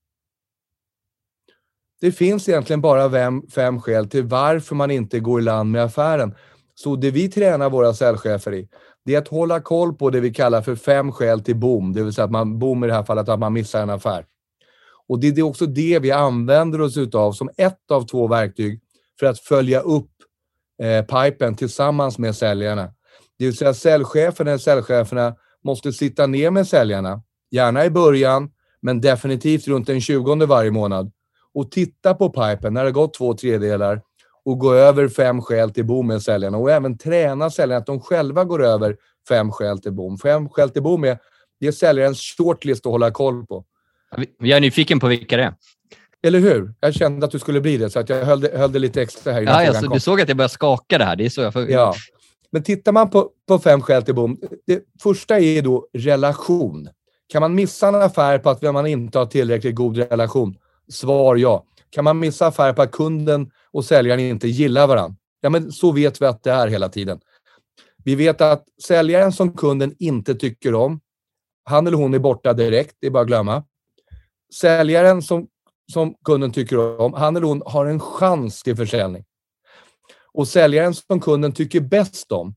Det 2.00 2.12
finns 2.12 2.48
egentligen 2.48 2.80
bara 2.80 3.10
fem, 3.10 3.42
fem 3.54 3.80
skäl 3.80 4.08
till 4.08 4.24
varför 4.24 4.74
man 4.74 4.90
inte 4.90 5.20
går 5.20 5.40
i 5.40 5.44
land 5.44 5.70
med 5.70 5.84
affären. 5.84 6.34
Så 6.74 6.96
det 6.96 7.10
vi 7.10 7.28
tränar 7.28 7.70
våra 7.70 7.94
säljchefer 7.94 8.54
i, 8.54 8.68
det 9.04 9.14
är 9.14 9.18
att 9.18 9.28
hålla 9.28 9.60
koll 9.60 9.94
på 9.94 10.10
det 10.10 10.20
vi 10.20 10.34
kallar 10.34 10.62
för 10.62 10.76
fem 10.76 11.12
skäl 11.12 11.40
till 11.40 11.56
boom, 11.56 11.92
det 11.92 12.02
vill 12.02 12.12
säga 12.12 12.24
att 12.24 12.30
man, 12.30 12.58
boom 12.58 12.84
i 12.84 12.86
det 12.86 12.92
här 12.92 13.04
fallet 13.04 13.28
att 13.28 13.38
man 13.38 13.52
missar 13.52 13.82
en 13.82 13.90
affär. 13.90 14.26
Och 15.08 15.20
det 15.20 15.28
är 15.28 15.42
också 15.42 15.66
det 15.66 15.98
vi 15.98 16.10
använder 16.10 16.80
oss 16.80 16.96
utav 16.96 17.32
som 17.32 17.50
ett 17.56 17.90
av 17.90 18.06
två 18.06 18.26
verktyg 18.26 18.80
för 19.20 19.26
att 19.26 19.40
följa 19.40 19.80
upp 19.80 20.10
eh, 20.82 21.04
pipen 21.04 21.54
tillsammans 21.54 22.18
med 22.18 22.36
säljarna. 22.36 22.92
Det 23.38 23.44
vill 23.44 23.56
säga 23.56 23.74
säljchefen 23.74 24.48
eller 24.48 24.58
säljcheferna 24.58 25.34
måste 25.64 25.92
sitta 25.92 26.26
ner 26.26 26.50
med 26.50 26.68
säljarna, 26.68 27.22
gärna 27.50 27.84
i 27.84 27.90
början, 27.90 28.50
men 28.82 29.00
definitivt 29.00 29.68
runt 29.68 29.86
den 29.86 30.00
20 30.00 30.46
varje 30.46 30.70
månad 30.70 31.12
och 31.54 31.70
titta 31.70 32.14
på 32.14 32.30
pipen 32.30 32.74
när 32.74 32.84
det 32.84 32.92
gått 32.92 33.14
två 33.14 33.34
tredjedelar 33.34 34.02
och 34.44 34.58
gå 34.58 34.74
över 34.74 35.08
fem 35.08 35.42
skäl 35.42 35.70
till 35.70 35.84
bom 35.84 36.06
med 36.06 36.22
säljarna 36.22 36.58
och 36.58 36.70
även 36.70 36.98
träna 36.98 37.50
säljarna 37.50 37.80
att 37.80 37.86
de 37.86 38.00
själva 38.00 38.44
går 38.44 38.64
över 38.64 38.96
fem 39.28 39.52
skäl 39.52 39.78
till 39.78 39.92
bom. 39.92 40.18
Fem 40.18 40.48
skäl 40.48 40.70
till 40.70 40.82
bom 40.82 41.04
är, 41.04 41.18
det 41.60 41.66
är 41.66 41.72
säljarens 41.72 42.20
shortlist 42.36 42.86
att 42.86 42.92
hålla 42.92 43.10
koll 43.10 43.46
på. 43.46 43.64
Jag 44.38 44.56
är 44.56 44.60
nyfiken 44.60 45.00
på 45.00 45.06
vilka 45.06 45.36
det 45.36 45.42
är. 45.42 45.54
Eller 46.22 46.38
hur? 46.38 46.74
Jag 46.80 46.94
kände 46.94 47.26
att 47.26 47.32
du 47.32 47.38
skulle 47.38 47.60
bli 47.60 47.76
det, 47.76 47.90
så 47.90 48.00
att 48.00 48.08
jag 48.08 48.24
höll 48.24 48.40
det, 48.40 48.58
höll 48.58 48.72
det 48.72 48.78
lite 48.78 49.02
extra 49.02 49.32
här. 49.32 49.42
Ja, 49.42 49.68
alltså, 49.68 49.88
du 49.88 50.00
såg 50.00 50.20
att 50.20 50.28
jag 50.28 50.36
började 50.36 50.52
skaka 50.52 50.98
det 50.98 51.04
här. 51.04 51.16
Det 51.16 51.24
är 51.24 51.28
så 51.30 51.40
jag 51.40 51.52
får... 51.52 51.70
Ja. 51.70 51.94
Men 52.52 52.62
tittar 52.62 52.92
man 52.92 53.10
på, 53.10 53.30
på 53.48 53.58
fem 53.58 53.80
skäl 53.80 54.02
till 54.02 54.14
bom. 54.14 54.40
Det 54.66 54.84
första 55.02 55.38
är 55.38 55.62
då 55.62 55.88
relation. 55.92 56.88
Kan 57.28 57.40
man 57.40 57.54
missa 57.54 57.88
en 57.88 57.94
affär 57.94 58.38
på 58.38 58.50
att 58.50 58.62
man 58.62 58.86
inte 58.86 59.18
har 59.18 59.26
tillräckligt 59.26 59.74
god 59.74 59.96
relation? 59.96 60.56
Svar 60.88 61.36
ja. 61.36 61.66
Kan 61.90 62.04
man 62.04 62.18
missa 62.18 62.46
affär 62.46 62.72
på 62.72 62.82
att 62.82 62.90
kunden 62.90 63.50
och 63.72 63.84
säljaren 63.84 64.20
inte 64.20 64.48
gillar 64.48 64.86
varandra? 64.86 65.16
Ja, 65.40 65.50
men 65.50 65.72
så 65.72 65.92
vet 65.92 66.22
vi 66.22 66.26
att 66.26 66.42
det 66.42 66.50
är 66.50 66.68
hela 66.68 66.88
tiden. 66.88 67.20
Vi 68.04 68.14
vet 68.14 68.40
att 68.40 68.64
säljaren 68.86 69.32
som 69.32 69.56
kunden 69.56 69.94
inte 69.98 70.34
tycker 70.34 70.74
om, 70.74 71.00
han 71.64 71.86
eller 71.86 71.96
hon 71.96 72.14
är 72.14 72.18
borta 72.18 72.52
direkt, 72.52 72.96
det 73.00 73.06
är 73.06 73.10
bara 73.10 73.22
att 73.22 73.26
glömma. 73.26 73.64
Säljaren 74.54 75.22
som 75.22 75.46
som 75.92 76.14
kunden 76.24 76.52
tycker 76.52 77.00
om, 77.00 77.12
han 77.14 77.36
eller 77.36 77.46
hon 77.46 77.62
har 77.66 77.86
en 77.86 78.00
chans 78.00 78.62
till 78.62 78.76
försäljning. 78.76 79.24
Och 80.34 80.48
säljaren 80.48 80.94
som 80.94 81.20
kunden 81.20 81.52
tycker 81.52 81.80
bäst 81.80 82.32
om 82.32 82.54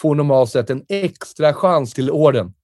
får 0.00 0.14
normalt 0.14 0.50
sett 0.50 0.70
en 0.70 0.84
extra 0.88 1.54
chans 1.54 1.94
till 1.94 2.10
orden. 2.10 2.54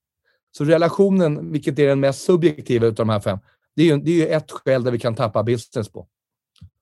Så 0.57 0.65
relationen, 0.65 1.51
vilket 1.51 1.79
är 1.79 1.87
den 1.87 1.99
mest 1.99 2.21
subjektiva 2.21 2.87
av 2.87 2.93
de 2.93 3.09
här 3.09 3.19
fem, 3.19 3.39
det 3.75 3.81
är 3.81 3.85
ju, 3.85 3.97
det 3.97 4.11
är 4.11 4.15
ju 4.15 4.27
ett 4.27 4.51
skäl 4.51 4.83
där 4.83 4.91
vi 4.91 4.99
kan 4.99 5.15
tappa 5.15 5.43
business 5.43 5.89
på. 5.89 6.07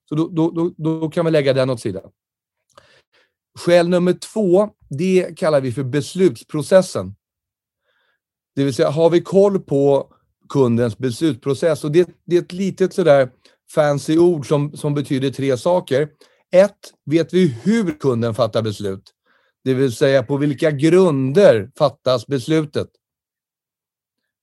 Så 0.10 0.16
då, 0.16 0.28
då, 0.28 0.52
då, 0.52 0.74
då 0.78 1.10
kan 1.10 1.26
vi 1.26 1.32
lägga 1.32 1.54
den 1.54 1.70
åt 1.70 1.82
sidan. 1.82 2.12
Skäl 3.60 3.90
nummer 3.90 4.14
två, 4.14 4.70
det 4.90 5.38
kallar 5.38 5.62
vi 5.62 5.72
för 5.72 5.84
beslutsprocessen. 5.84 7.16
Det 8.56 8.64
vill 8.64 8.74
säga, 8.74 8.90
har 8.90 9.10
vi 9.10 9.22
koll 9.22 9.60
på 9.60 10.14
kundens 10.50 10.98
beslutsprocess. 10.98 11.84
Och 11.84 11.92
det, 11.92 12.10
det 12.26 12.38
är 12.38 12.42
ett 12.42 12.52
litet 12.52 12.94
sådär 12.94 13.32
fancy 13.72 14.18
ord 14.18 14.48
som, 14.48 14.78
som 14.78 14.94
betyder 14.94 15.30
tre 15.30 15.58
saker. 15.58 16.10
Ett, 16.52 16.94
vet 17.06 17.34
vi 17.34 17.48
hur 17.64 18.00
kunden 18.00 18.36
fattar 18.36 18.62
beslut? 18.62 19.12
Det 19.64 19.74
vill 19.74 19.92
säga 19.96 20.24
på 20.24 20.38
vilka 20.38 20.72
grunder 20.72 21.72
fattas 21.78 22.28
beslutet? 22.28 22.88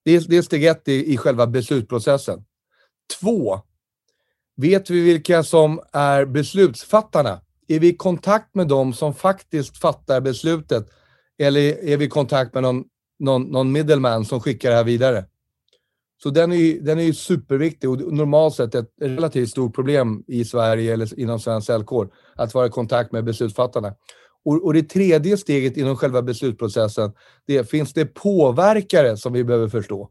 Det 0.04 0.12
är, 0.12 0.20
det 0.28 0.36
är 0.36 0.42
steg 0.42 0.64
ett 0.64 0.88
i, 0.88 1.12
i 1.12 1.16
själva 1.16 1.46
beslutsprocessen. 1.46 2.44
Två, 3.20 3.60
vet 4.56 4.90
vi 4.90 5.00
vilka 5.00 5.42
som 5.42 5.80
är 5.92 6.24
beslutsfattarna? 6.24 7.40
Är 7.68 7.78
vi 7.78 7.88
i 7.88 7.96
kontakt 7.96 8.54
med 8.54 8.68
dem 8.68 8.92
som 8.92 9.14
faktiskt 9.14 9.78
fattar 9.78 10.20
beslutet? 10.20 10.90
Eller 11.38 11.60
är 11.60 11.96
vi 11.96 12.04
i 12.04 12.08
kontakt 12.08 12.54
med 12.54 12.62
någon, 12.62 12.84
någon, 13.18 13.42
någon 13.42 13.72
middleman 13.72 14.24
som 14.24 14.40
skickar 14.40 14.70
det 14.70 14.76
här 14.76 14.84
vidare? 14.84 15.24
Så 16.22 16.30
den 16.30 16.52
är, 16.52 16.80
den 16.80 16.98
är 16.98 17.12
superviktig 17.12 17.90
och 17.90 18.12
normalt 18.12 18.54
sett 18.54 18.74
ett 18.74 18.90
relativt 19.00 19.50
stort 19.50 19.74
problem 19.74 20.24
i 20.26 20.44
Sverige 20.44 20.92
eller 20.92 21.20
inom 21.20 21.40
svensk 21.40 21.66
säljkår 21.66 22.08
att 22.36 22.54
vara 22.54 22.66
i 22.66 22.70
kontakt 22.70 23.12
med 23.12 23.24
beslutsfattarna. 23.24 23.94
Och, 24.44 24.64
och 24.64 24.74
det 24.74 24.82
tredje 24.82 25.36
steget 25.36 25.76
inom 25.76 25.96
själva 25.96 26.22
beslutsprocessen, 26.22 27.12
det 27.46 27.56
är, 27.56 27.64
finns 27.64 27.92
det 27.92 28.06
påverkare 28.06 29.16
som 29.16 29.32
vi 29.32 29.44
behöver 29.44 29.68
förstå? 29.68 30.08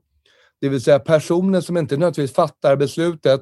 Det 0.61 0.69
vill 0.69 0.81
säga 0.81 0.99
personer 0.99 1.61
som 1.61 1.77
inte 1.77 1.95
nödvändigtvis 1.95 2.33
fattar 2.33 2.75
beslutet, 2.75 3.41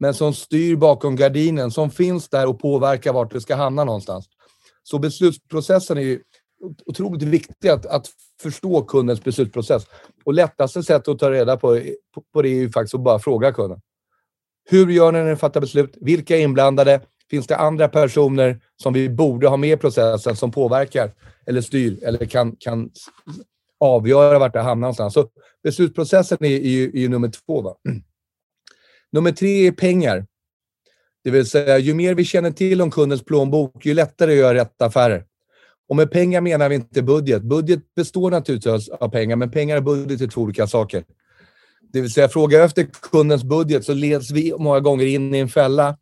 men 0.00 0.14
som 0.14 0.34
styr 0.34 0.76
bakom 0.76 1.16
gardinen, 1.16 1.70
som 1.70 1.90
finns 1.90 2.28
där 2.28 2.46
och 2.46 2.60
påverkar 2.60 3.12
vart 3.12 3.32
det 3.32 3.40
ska 3.40 3.54
hamna 3.54 3.84
någonstans. 3.84 4.26
Så 4.82 4.98
beslutsprocessen 4.98 5.98
är 5.98 6.02
ju 6.02 6.20
otroligt 6.86 7.22
viktigt 7.22 7.70
att, 7.70 7.86
att 7.86 8.06
förstå 8.42 8.82
kundens 8.82 9.24
beslutsprocess. 9.24 9.86
Och 10.24 10.34
lättaste 10.34 10.82
sättet 10.82 11.08
att 11.08 11.18
ta 11.18 11.30
reda 11.30 11.56
på, 11.56 11.80
på 12.32 12.42
det 12.42 12.48
är 12.48 12.54
ju 12.54 12.70
faktiskt 12.70 12.94
att 12.94 13.00
bara 13.00 13.18
fråga 13.18 13.52
kunden. 13.52 13.80
Hur 14.70 14.88
gör 14.88 15.12
ni 15.12 15.18
när 15.18 15.30
ni 15.30 15.36
fattar 15.36 15.60
beslut? 15.60 15.96
Vilka 16.00 16.36
är 16.36 16.40
inblandade? 16.40 17.00
Finns 17.30 17.46
det 17.46 17.56
andra 17.56 17.88
personer 17.88 18.60
som 18.82 18.92
vi 18.92 19.08
borde 19.08 19.48
ha 19.48 19.56
med 19.56 19.72
i 19.72 19.76
processen 19.76 20.36
som 20.36 20.50
påverkar 20.50 21.10
eller 21.46 21.60
styr 21.60 22.04
eller 22.04 22.26
kan, 22.26 22.56
kan 22.56 22.90
avgöra 23.80 24.38
vart 24.38 24.52
det 24.52 24.60
hamnar 24.60 24.80
någonstans? 24.80 25.14
Så 25.14 25.28
beslutsprocessen 25.62 26.38
är, 26.40 26.50
är, 26.50 26.68
ju, 26.68 26.88
är 26.88 26.98
ju 26.98 27.08
nummer 27.08 27.28
två. 27.28 27.60
Va? 27.60 27.76
Nummer 29.12 29.32
tre 29.32 29.66
är 29.66 29.72
pengar. 29.72 30.26
Det 31.24 31.30
vill 31.30 31.46
säga, 31.46 31.78
ju 31.78 31.94
mer 31.94 32.14
vi 32.14 32.24
känner 32.24 32.50
till 32.50 32.82
om 32.82 32.90
kundens 32.90 33.24
plånbok, 33.24 33.86
ju 33.86 33.94
lättare 33.94 34.32
att 34.32 34.38
göra 34.38 34.54
rätt 34.54 34.82
affärer. 34.82 35.24
Och 35.88 35.96
med 35.96 36.10
pengar 36.10 36.40
menar 36.40 36.68
vi 36.68 36.74
inte 36.74 37.02
budget. 37.02 37.42
Budget 37.42 37.94
består 37.94 38.30
naturligtvis 38.30 38.88
av 38.88 39.08
pengar, 39.08 39.36
men 39.36 39.50
pengar 39.50 39.76
och 39.76 39.82
budget 39.82 40.20
är 40.20 40.26
två 40.26 40.40
olika 40.40 40.66
saker. 40.66 41.04
Det 41.92 42.00
vill 42.00 42.12
säga, 42.12 42.28
fråga 42.28 42.64
efter 42.64 42.88
kundens 43.10 43.44
budget 43.44 43.84
så 43.84 43.94
leds 43.94 44.30
vi 44.30 44.54
många 44.58 44.80
gånger 44.80 45.06
in 45.06 45.34
i 45.34 45.38
en 45.38 45.48
fälla 45.48 45.96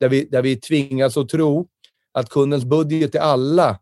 där 0.00 0.08
vi, 0.08 0.24
där 0.24 0.42
vi 0.42 0.56
tvingas 0.56 1.16
att 1.16 1.28
tro 1.28 1.68
att 2.12 2.28
kundens 2.28 2.64
budget 2.64 3.14
är 3.14 3.20
alla 3.20 3.78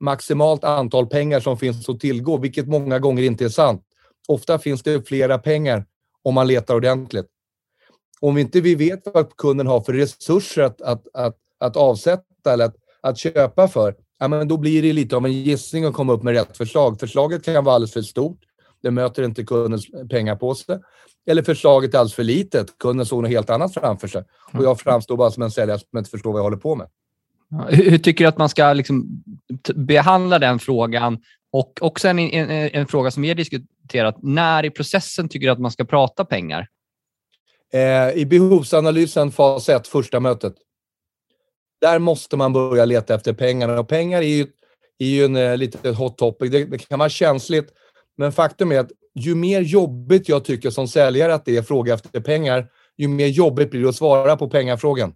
maximalt 0.00 0.64
antal 0.64 1.06
pengar 1.06 1.40
som 1.40 1.58
finns 1.58 1.88
att 1.88 2.00
tillgå, 2.00 2.38
vilket 2.38 2.68
många 2.68 2.98
gånger 2.98 3.22
inte 3.22 3.44
är 3.44 3.48
sant. 3.48 3.82
Ofta 4.28 4.58
finns 4.58 4.82
det 4.82 5.08
flera 5.08 5.38
pengar 5.38 5.86
om 6.22 6.34
man 6.34 6.46
letar 6.46 6.74
ordentligt. 6.74 7.26
Om 8.20 8.38
inte 8.38 8.60
vi 8.60 8.74
vet 8.74 9.02
vad 9.14 9.36
kunden 9.36 9.66
har 9.66 9.80
för 9.80 9.92
resurser 9.92 10.62
att, 10.62 10.82
att, 10.82 11.06
att, 11.12 11.36
att 11.58 11.76
avsätta 11.76 12.52
eller 12.52 12.64
att, 12.64 12.76
att 13.00 13.18
köpa 13.18 13.68
för, 13.68 13.94
ja, 14.18 14.28
men 14.28 14.48
då 14.48 14.56
blir 14.56 14.82
det 14.82 14.92
lite 14.92 15.16
av 15.16 15.26
en 15.26 15.32
gissning 15.32 15.84
att 15.84 15.94
komma 15.94 16.12
upp 16.12 16.22
med 16.22 16.34
rätt 16.34 16.56
förslag. 16.56 17.00
Förslaget 17.00 17.44
kan 17.44 17.64
vara 17.64 17.74
alldeles 17.74 17.92
för 17.92 18.02
stort. 18.02 18.38
Det 18.82 18.90
möter 18.90 19.22
inte 19.22 19.44
kundens 19.44 19.86
pengar 20.10 20.36
på 20.36 20.54
sig. 20.54 20.78
Eller 21.30 21.42
förslaget 21.42 21.94
är 21.94 21.98
alldeles 21.98 22.14
för 22.14 22.24
litet. 22.24 22.78
Kunden 22.78 23.06
såg 23.06 23.22
något 23.22 23.30
helt 23.30 23.50
annat 23.50 23.74
framför 23.74 24.08
sig. 24.08 24.24
Och 24.52 24.64
jag 24.64 24.80
framstår 24.80 25.16
bara 25.16 25.30
som 25.30 25.42
en 25.42 25.50
säljare 25.50 25.78
som 25.78 25.98
inte 25.98 26.10
förstår 26.10 26.32
vad 26.32 26.38
jag 26.38 26.44
håller 26.44 26.56
på 26.56 26.74
med. 26.74 26.88
Hur, 27.68 27.90
hur 27.90 27.98
tycker 27.98 28.24
du 28.24 28.28
att 28.28 28.38
man 28.38 28.48
ska 28.48 28.72
liksom 28.72 29.24
behandla 29.74 30.38
den 30.38 30.58
frågan? 30.58 31.18
Och 31.52 31.78
också 31.80 32.08
en, 32.08 32.18
en, 32.18 32.50
en, 32.50 32.86
fråga 32.86 33.10
som 33.10 33.22
vi 33.22 33.28
har 33.28 33.34
diskuterat. 33.34 34.16
När 34.22 34.64
i 34.64 34.70
processen 34.70 35.28
tycker 35.28 35.46
du 35.46 35.52
att 35.52 35.60
man 35.60 35.70
ska 35.70 35.84
prata 35.84 36.24
pengar? 36.24 36.68
Eh, 37.72 38.10
I 38.10 38.26
behovsanalysen 38.26 39.32
fas 39.32 39.68
1, 39.68 39.86
första 39.88 40.20
mötet. 40.20 40.54
Där 41.80 41.98
måste 41.98 42.36
man 42.36 42.52
börja 42.52 42.84
leta 42.84 43.14
efter 43.14 43.32
pengarna. 43.32 43.80
Och 43.80 43.88
pengar 43.88 44.22
är 44.22 44.26
ju, 44.26 44.46
är 44.98 45.06
ju 45.06 45.24
en 45.24 45.36
eh, 45.36 45.56
lite 45.56 45.90
hot 45.90 46.18
topic. 46.18 46.50
Det, 46.50 46.64
det, 46.64 46.78
kan 46.78 46.98
vara 46.98 47.08
känsligt, 47.08 47.68
men 48.16 48.32
faktum 48.32 48.72
är 48.72 48.80
att 48.80 48.90
ju 49.14 49.34
mer 49.34 49.60
jobbigt 49.60 50.28
jag 50.28 50.44
tycker 50.44 50.70
som 50.70 50.88
säljare 50.88 51.34
att 51.34 51.44
det 51.44 51.56
är 51.56 51.62
fråga 51.62 51.94
efter 51.94 52.20
pengar, 52.20 52.68
ju 52.96 53.08
mer 53.08 53.26
jobbigt 53.26 53.70
blir 53.70 53.82
det 53.82 53.88
att 53.88 53.96
svara 53.96 54.36
på 54.36 54.48
pengafrågan. 54.48 55.14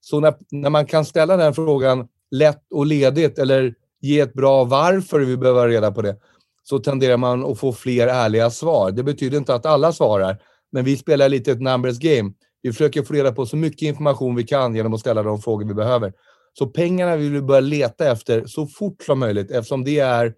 Så 0.00 0.20
när, 0.20 0.34
när 0.50 0.70
man 0.70 0.86
kan 0.86 1.04
ställa 1.04 1.36
den 1.36 1.54
frågan 1.54 2.08
lätt 2.30 2.72
och 2.72 2.86
ledigt 2.86 3.38
eller 3.38 3.74
ge 4.00 4.20
ett 4.20 4.32
bra 4.32 4.64
varför 4.64 5.20
vi 5.20 5.36
behöver 5.36 5.68
reda 5.68 5.92
på 5.92 6.02
det, 6.02 6.16
så 6.62 6.78
tenderar 6.78 7.16
man 7.16 7.44
att 7.44 7.58
få 7.58 7.72
fler 7.72 8.06
ärliga 8.06 8.50
svar. 8.50 8.90
Det 8.90 9.02
betyder 9.02 9.38
inte 9.38 9.54
att 9.54 9.66
alla 9.66 9.92
svarar, 9.92 10.42
men 10.72 10.84
vi 10.84 10.96
spelar 10.96 11.28
lite 11.28 11.52
ett 11.52 11.60
numbers 11.60 11.98
game. 11.98 12.32
Vi 12.62 12.72
försöker 12.72 13.02
få 13.02 13.14
reda 13.14 13.32
på 13.32 13.46
så 13.46 13.56
mycket 13.56 13.82
information 13.82 14.34
vi 14.34 14.44
kan 14.44 14.74
genom 14.74 14.94
att 14.94 15.00
ställa 15.00 15.22
de 15.22 15.42
frågor 15.42 15.64
vi 15.64 15.74
behöver. 15.74 16.12
Så 16.58 16.66
pengarna 16.66 17.16
vill 17.16 17.32
vi 17.32 17.42
börja 17.42 17.60
leta 17.60 18.10
efter 18.10 18.46
så 18.46 18.66
fort 18.66 19.02
som 19.02 19.18
möjligt 19.18 19.50
eftersom 19.50 19.84
det 19.84 19.98
är, 19.98 20.34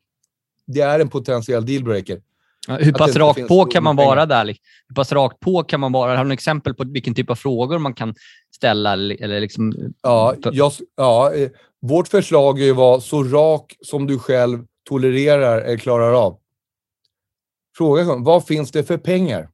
det 0.66 0.80
är 0.80 1.00
en 1.00 1.08
potentiell 1.08 1.66
dealbreaker. 1.66 2.22
Ja, 2.68 2.76
hur 2.76 2.92
pass 2.92 3.16
rakt 3.16 3.48
på 3.48 3.64
kan 3.64 3.82
man 3.82 3.96
vara 3.96 4.26
där? 4.26 4.46
Hur 4.88 4.94
pass 4.94 5.12
rakt 5.12 5.40
på 5.40 5.62
kan 5.62 5.80
man 5.80 5.92
vara? 5.92 6.16
Har 6.16 6.24
du 6.24 6.32
exempel 6.32 6.74
på 6.74 6.84
vilken 6.84 7.14
typ 7.14 7.30
av 7.30 7.34
frågor 7.34 7.78
man 7.78 7.94
kan 7.94 8.14
ställa? 8.54 8.92
Eller 8.92 9.40
liksom... 9.40 9.92
ja, 10.02 10.34
jag, 10.42 10.72
ja, 10.96 11.34
eh, 11.34 11.50
vårt 11.82 12.08
förslag 12.08 12.60
är 12.60 12.70
att 12.70 12.76
vara 12.76 13.00
så 13.00 13.22
rak 13.24 13.76
som 13.80 14.06
du 14.06 14.18
själv 14.18 14.64
tolererar 14.88 15.60
eller 15.60 15.76
klarar 15.76 16.12
av. 16.12 16.38
Fråga 17.76 18.16
vad 18.16 18.46
finns 18.46 18.70
det 18.70 18.84
för 18.84 18.98
pengar? 18.98 19.48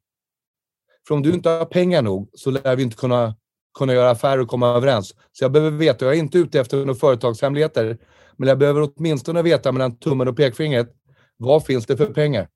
För 1.09 1.15
om 1.15 1.23
du 1.23 1.35
inte 1.35 1.49
har 1.49 1.65
pengar 1.65 2.03
nog 2.03 2.31
så 2.35 2.51
lär 2.51 2.77
vi 2.77 2.83
inte 2.83 2.97
kunna, 2.97 3.35
kunna 3.79 3.95
göra 3.95 4.11
affärer 4.11 4.41
och 4.41 4.49
komma 4.49 4.69
överens. 4.69 5.15
Så 5.33 5.45
jag 5.45 5.53
behöver 5.53 5.79
veta, 5.79 6.05
jag 6.05 6.15
är 6.15 6.19
inte 6.19 6.39
ute 6.39 6.61
efter 6.61 6.77
några 6.77 6.95
företagshemligheter, 6.95 7.99
men 8.37 8.49
jag 8.49 8.59
behöver 8.59 8.91
åtminstone 8.97 9.43
veta 9.43 9.73
mellan 9.73 9.99
tummen 9.99 10.29
och 10.29 10.37
pekfingret, 10.37 10.89
vad 11.37 11.65
finns 11.65 11.87
det 11.87 11.97
för 11.97 12.07
pengar? 12.07 12.49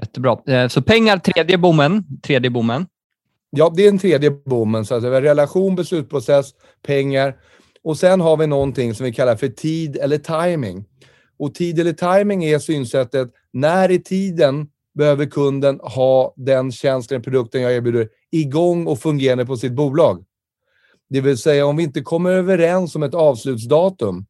Jättebra. 0.00 0.38
Eh, 0.46 0.68
så 0.68 0.82
pengar, 0.82 1.18
tredje 1.18 1.58
bommen. 1.58 2.20
Tredje 2.22 2.50
bommen. 2.50 2.86
Ja, 3.50 3.72
det 3.76 3.84
är 3.84 3.88
en 3.88 3.98
tredje 3.98 4.30
bommen. 4.30 4.84
Så 4.84 4.94
är 4.94 5.22
relation, 5.22 5.76
beslutsprocess, 5.76 6.50
pengar. 6.86 7.36
Och 7.82 7.98
sen 7.98 8.20
har 8.20 8.36
vi 8.36 8.46
någonting 8.46 8.94
som 8.94 9.04
vi 9.04 9.12
kallar 9.12 9.36
för 9.36 9.48
tid 9.48 9.96
eller 9.96 10.18
timing. 10.18 10.84
Och 11.38 11.54
tid 11.54 11.80
eller 11.80 11.92
timing 11.92 12.44
är 12.44 12.58
synsättet, 12.58 13.28
när 13.52 13.90
i 13.90 13.98
tiden 13.98 14.68
behöver 14.96 15.26
kunden 15.26 15.80
ha 15.82 16.34
den 16.36 16.72
tjänsten, 16.72 17.22
produkten 17.22 17.62
jag 17.62 17.72
erbjuder 17.72 18.08
igång 18.30 18.86
och 18.86 18.98
fungerande 18.98 19.46
på 19.46 19.56
sitt 19.56 19.72
bolag. 19.72 20.24
Det 21.08 21.20
vill 21.20 21.38
säga 21.38 21.66
om 21.66 21.76
vi 21.76 21.82
inte 21.82 22.00
kommer 22.00 22.32
överens 22.32 22.96
om 22.96 23.02
ett 23.02 23.14
avslutsdatum 23.14 24.26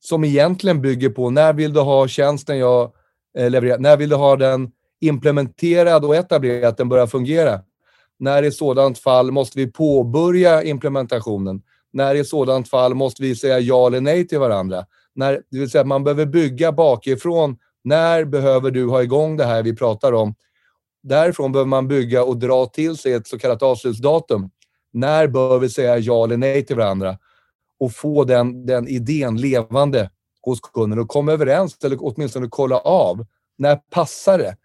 som 0.00 0.24
egentligen 0.24 0.82
bygger 0.82 1.10
på 1.10 1.30
när 1.30 1.52
vill 1.52 1.72
du 1.72 1.80
ha 1.80 2.08
tjänsten 2.08 2.58
jag 2.58 2.92
eh, 3.38 3.50
levererar, 3.50 3.78
när 3.78 3.96
vill 3.96 4.08
du 4.08 4.16
ha 4.16 4.36
den 4.36 4.70
implementerad 5.00 6.04
och 6.04 6.16
etablerad, 6.16 6.64
att 6.64 6.76
den 6.76 6.88
börjar 6.88 7.06
fungera. 7.06 7.60
När 8.18 8.42
i 8.42 8.52
sådant 8.52 8.98
fall 8.98 9.30
måste 9.30 9.58
vi 9.58 9.72
påbörja 9.72 10.62
implementationen. 10.62 11.62
När 11.92 12.14
i 12.14 12.24
sådant 12.24 12.68
fall 12.68 12.94
måste 12.94 13.22
vi 13.22 13.36
säga 13.36 13.60
ja 13.60 13.86
eller 13.86 14.00
nej 14.00 14.28
till 14.28 14.38
varandra. 14.38 14.84
När, 15.14 15.32
det 15.50 15.58
vill 15.58 15.70
säga 15.70 15.80
att 15.80 15.86
man 15.86 16.04
behöver 16.04 16.26
bygga 16.26 16.72
bakifrån 16.72 17.56
när 17.84 18.24
behöver 18.24 18.70
du 18.70 18.86
ha 18.86 19.02
igång 19.02 19.36
det 19.36 19.44
här 19.44 19.62
vi 19.62 19.76
pratar 19.76 20.12
om? 20.12 20.34
Därifrån 21.02 21.52
behöver 21.52 21.68
man 21.68 21.88
bygga 21.88 22.24
och 22.24 22.36
dra 22.36 22.66
till 22.66 22.96
sig 22.96 23.12
ett 23.12 23.26
så 23.26 23.38
kallat 23.38 23.62
avslutsdatum. 23.62 24.50
När 24.92 25.26
bör 25.26 25.58
vi 25.58 25.68
säga 25.68 25.98
ja 25.98 26.24
eller 26.24 26.36
nej 26.36 26.66
till 26.66 26.76
varandra? 26.76 27.18
Och 27.80 27.92
få 27.92 28.24
den, 28.24 28.66
den 28.66 28.88
idén 28.88 29.36
levande 29.36 30.10
hos 30.42 30.60
kunden 30.60 30.98
och 30.98 31.08
komma 31.08 31.32
överens 31.32 31.84
eller 31.84 31.98
åtminstone 32.00 32.48
kolla 32.50 32.78
av. 32.78 33.26
När 33.58 33.76
passar 33.76 34.38
det? 34.38 34.56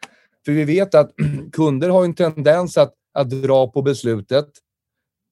För 0.46 0.52
vi 0.52 0.64
vet 0.64 0.96
att 0.96 1.12
kunder 1.54 1.90
har 1.90 2.06
en 2.06 2.16
tendens 2.16 2.78
att, 2.78 2.94
att 3.14 3.30
dra 3.30 3.68
på 3.68 3.82
beslutet. 3.82 4.48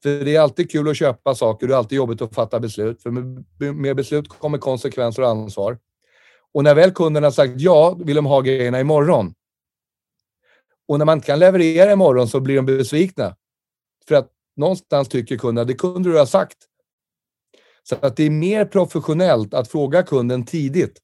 För 0.03 0.25
det 0.25 0.35
är 0.35 0.41
alltid 0.41 0.71
kul 0.71 0.89
att 0.89 0.97
köpa 0.97 1.35
saker, 1.35 1.67
det 1.67 1.73
är 1.73 1.77
alltid 1.77 1.95
jobbigt 1.95 2.21
att 2.21 2.35
fatta 2.35 2.59
beslut. 2.59 3.01
För 3.01 3.11
med, 3.11 3.45
med 3.75 3.95
beslut 3.95 4.27
kommer 4.27 4.57
konsekvenser 4.57 5.21
och 5.21 5.29
ansvar. 5.29 5.77
Och 6.53 6.63
när 6.63 6.75
väl 6.75 6.91
kunden 6.91 7.23
har 7.23 7.31
sagt 7.31 7.53
ja, 7.57 7.97
vill 7.99 8.15
de 8.15 8.25
ha 8.25 8.41
grejerna 8.41 8.79
imorgon. 8.79 9.33
Och 10.87 10.97
när 10.97 11.05
man 11.05 11.17
inte 11.17 11.27
kan 11.27 11.39
leverera 11.39 11.91
imorgon 11.91 12.27
så 12.27 12.39
blir 12.39 12.55
de 12.55 12.65
besvikna. 12.65 13.35
För 14.07 14.15
att 14.15 14.31
någonstans 14.55 15.07
tycker 15.09 15.37
kunden 15.37 15.61
att 15.61 15.67
det 15.67 15.73
kunde 15.73 16.11
du 16.11 16.17
ha 16.17 16.25
sagt. 16.25 16.57
Så 17.83 17.95
att 18.01 18.15
det 18.15 18.23
är 18.23 18.29
mer 18.29 18.65
professionellt 18.65 19.53
att 19.53 19.67
fråga 19.67 20.03
kunden 20.03 20.45
tidigt. 20.45 20.97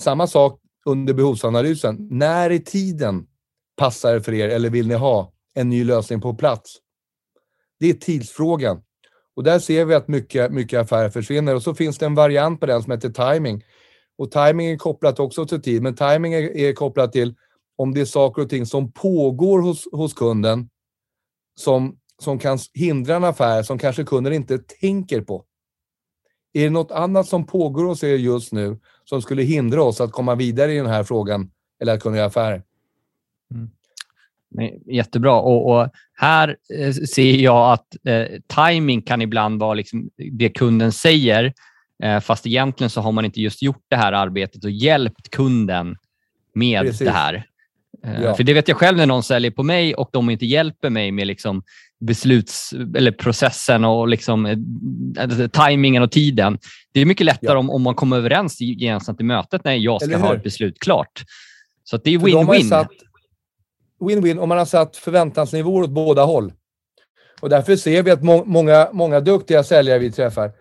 Samma 0.00 0.26
sak 0.26 0.60
under 0.86 1.14
behovsanalysen. 1.14 2.08
När 2.10 2.50
i 2.50 2.60
tiden 2.60 3.26
passar 3.76 4.14
det 4.14 4.22
för 4.22 4.32
er 4.32 4.48
eller 4.48 4.70
vill 4.70 4.88
ni 4.88 4.94
ha 4.94 5.32
en 5.54 5.68
ny 5.68 5.84
lösning 5.84 6.20
på 6.20 6.34
plats? 6.34 6.76
Det 7.80 7.90
är 7.90 7.94
tidsfrågan. 7.94 8.82
Och 9.36 9.44
där 9.44 9.58
ser 9.58 9.84
vi 9.84 9.94
att 9.94 10.08
mycket, 10.08 10.52
mycket 10.52 10.80
affärer 10.80 11.10
försvinner. 11.10 11.54
Och 11.54 11.62
så 11.62 11.74
finns 11.74 11.98
det 11.98 12.06
en 12.06 12.14
variant 12.14 12.60
på 12.60 12.66
den 12.66 12.82
som 12.82 12.92
heter 12.92 13.34
timing. 13.34 13.64
Och 14.18 14.30
timing 14.30 14.66
är 14.66 14.76
kopplat 14.76 15.20
också 15.20 15.46
till 15.46 15.62
tid, 15.62 15.82
men 15.82 15.94
timing 15.94 16.34
är, 16.34 16.56
är 16.56 16.72
kopplat 16.72 17.12
till 17.12 17.34
om 17.76 17.94
det 17.94 18.00
är 18.00 18.04
saker 18.04 18.42
och 18.42 18.50
ting 18.50 18.66
som 18.66 18.92
pågår 18.92 19.60
hos, 19.62 19.88
hos 19.92 20.14
kunden 20.14 20.68
som, 21.60 21.98
som 22.22 22.38
kan 22.38 22.58
hindra 22.74 23.16
en 23.16 23.24
affär 23.24 23.62
som 23.62 23.78
kanske 23.78 24.04
kunden 24.04 24.32
inte 24.32 24.58
tänker 24.58 25.20
på. 25.20 25.44
Är 26.52 26.64
det 26.64 26.70
något 26.70 26.90
annat 26.90 27.26
som 27.26 27.46
pågår 27.46 27.84
hos 27.84 28.04
er 28.04 28.16
just 28.16 28.52
nu 28.52 28.78
som 29.04 29.22
skulle 29.22 29.42
hindra 29.42 29.82
oss 29.82 30.00
att 30.00 30.12
komma 30.12 30.34
vidare 30.34 30.72
i 30.72 30.76
den 30.76 30.86
här 30.86 31.04
frågan 31.04 31.50
eller 31.82 31.94
att 31.94 32.02
kunna 32.02 32.16
göra 32.16 32.26
affärer? 32.26 32.62
Mm. 33.54 33.70
Jättebra. 34.86 35.40
Och, 35.40 35.70
och 35.70 35.88
här 36.14 36.56
eh, 36.78 36.92
ser 36.92 37.36
jag 37.36 37.72
att 37.72 37.96
eh, 38.06 38.26
timing 38.56 39.02
kan 39.02 39.22
ibland 39.22 39.60
vara 39.60 39.74
liksom 39.74 40.10
det 40.32 40.48
kunden 40.48 40.92
säger 40.92 41.52
fast 42.22 42.46
egentligen 42.46 42.90
så 42.90 43.00
har 43.00 43.12
man 43.12 43.24
inte 43.24 43.40
just 43.40 43.62
gjort 43.62 43.84
det 43.90 43.96
här 43.96 44.12
arbetet 44.12 44.64
och 44.64 44.70
hjälpt 44.70 45.30
kunden 45.30 45.96
med 46.54 46.82
Precis. 46.82 46.98
det 46.98 47.10
här. 47.10 47.46
Eh, 48.04 48.22
ja. 48.22 48.34
För 48.34 48.44
det 48.44 48.54
vet 48.54 48.68
jag 48.68 48.76
själv 48.76 48.96
när 48.96 49.06
någon 49.06 49.22
säljer 49.22 49.50
på 49.50 49.62
mig 49.62 49.94
och 49.94 50.08
de 50.12 50.30
inte 50.30 50.46
hjälper 50.46 50.90
mig 50.90 51.12
med 51.12 51.26
liksom 51.26 51.62
besluts 52.00 52.72
eller 52.96 53.12
processen 53.12 53.84
och 53.84 54.08
liksom, 54.08 54.46
äh, 54.46 55.48
tajmingen 55.48 56.02
och 56.02 56.10
tiden. 56.10 56.58
Det 56.92 57.00
är 57.00 57.06
mycket 57.06 57.26
lättare 57.26 57.52
ja. 57.52 57.58
om, 57.58 57.70
om 57.70 57.82
man 57.82 57.94
kommer 57.94 58.16
överens 58.16 58.60
gemensamt 58.60 59.20
i 59.20 59.24
mötet 59.24 59.64
när 59.64 59.74
jag 59.74 60.02
ska 60.02 60.16
ha 60.16 60.34
ett 60.34 60.42
beslut 60.42 60.78
klart. 60.78 61.22
Så 61.84 61.96
det 61.96 62.14
är 62.14 62.18
win-win. 62.18 62.86
Win-win 64.00 64.38
om 64.38 64.48
man 64.48 64.58
har 64.58 64.64
satt 64.64 64.96
förväntansnivåer 64.96 65.82
åt 65.82 65.90
båda 65.90 66.24
håll. 66.24 66.52
Och 67.40 67.48
därför 67.48 67.76
ser 67.76 68.02
vi 68.02 68.10
att 68.10 68.22
må 68.22 68.44
många, 68.44 68.88
många 68.92 69.20
duktiga 69.20 69.62
säljare 69.62 69.98
vi 69.98 70.12
träffar 70.12 70.52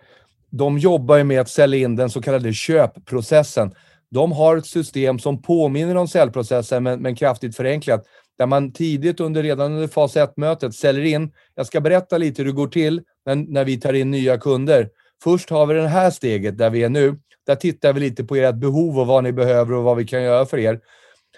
de 0.57 0.77
jobbar 0.77 1.17
ju 1.17 1.23
med 1.23 1.41
att 1.41 1.49
sälja 1.49 1.79
in 1.79 1.95
den 1.95 2.09
så 2.09 2.21
kallade 2.21 2.53
köpprocessen. 2.53 3.73
De 4.11 4.31
har 4.31 4.57
ett 4.57 4.65
system 4.65 5.19
som 5.19 5.41
påminner 5.41 5.95
om 5.95 6.07
säljprocessen 6.07 6.83
men, 6.83 7.01
men 7.01 7.15
kraftigt 7.15 7.55
förenklat. 7.55 8.05
där 8.37 8.45
man 8.45 8.73
tidigt 8.73 9.19
under, 9.19 9.43
redan 9.43 9.71
under 9.71 9.87
fas 9.87 10.15
1-mötet 10.15 10.75
säljer 10.75 11.05
in. 11.05 11.31
Jag 11.55 11.67
ska 11.67 11.81
berätta 11.81 12.17
lite 12.17 12.41
hur 12.41 12.49
det 12.49 12.55
går 12.55 12.67
till 12.67 13.01
när, 13.25 13.35
när 13.35 13.65
vi 13.65 13.79
tar 13.79 13.93
in 13.93 14.11
nya 14.11 14.37
kunder. 14.37 14.89
Först 15.23 15.49
har 15.49 15.65
vi 15.65 15.73
det 15.73 15.87
här 15.87 16.11
steget 16.11 16.57
där 16.57 16.69
vi 16.69 16.83
är 16.83 16.89
nu. 16.89 17.19
Där 17.45 17.55
tittar 17.55 17.93
vi 17.93 17.99
lite 17.99 18.23
på 18.23 18.35
ert 18.35 18.55
behov 18.55 18.99
och 18.99 19.07
vad 19.07 19.23
ni 19.23 19.33
behöver 19.33 19.73
och 19.73 19.83
vad 19.83 19.97
vi 19.97 20.05
kan 20.05 20.23
göra 20.23 20.45
för 20.45 20.57
er. 20.57 20.79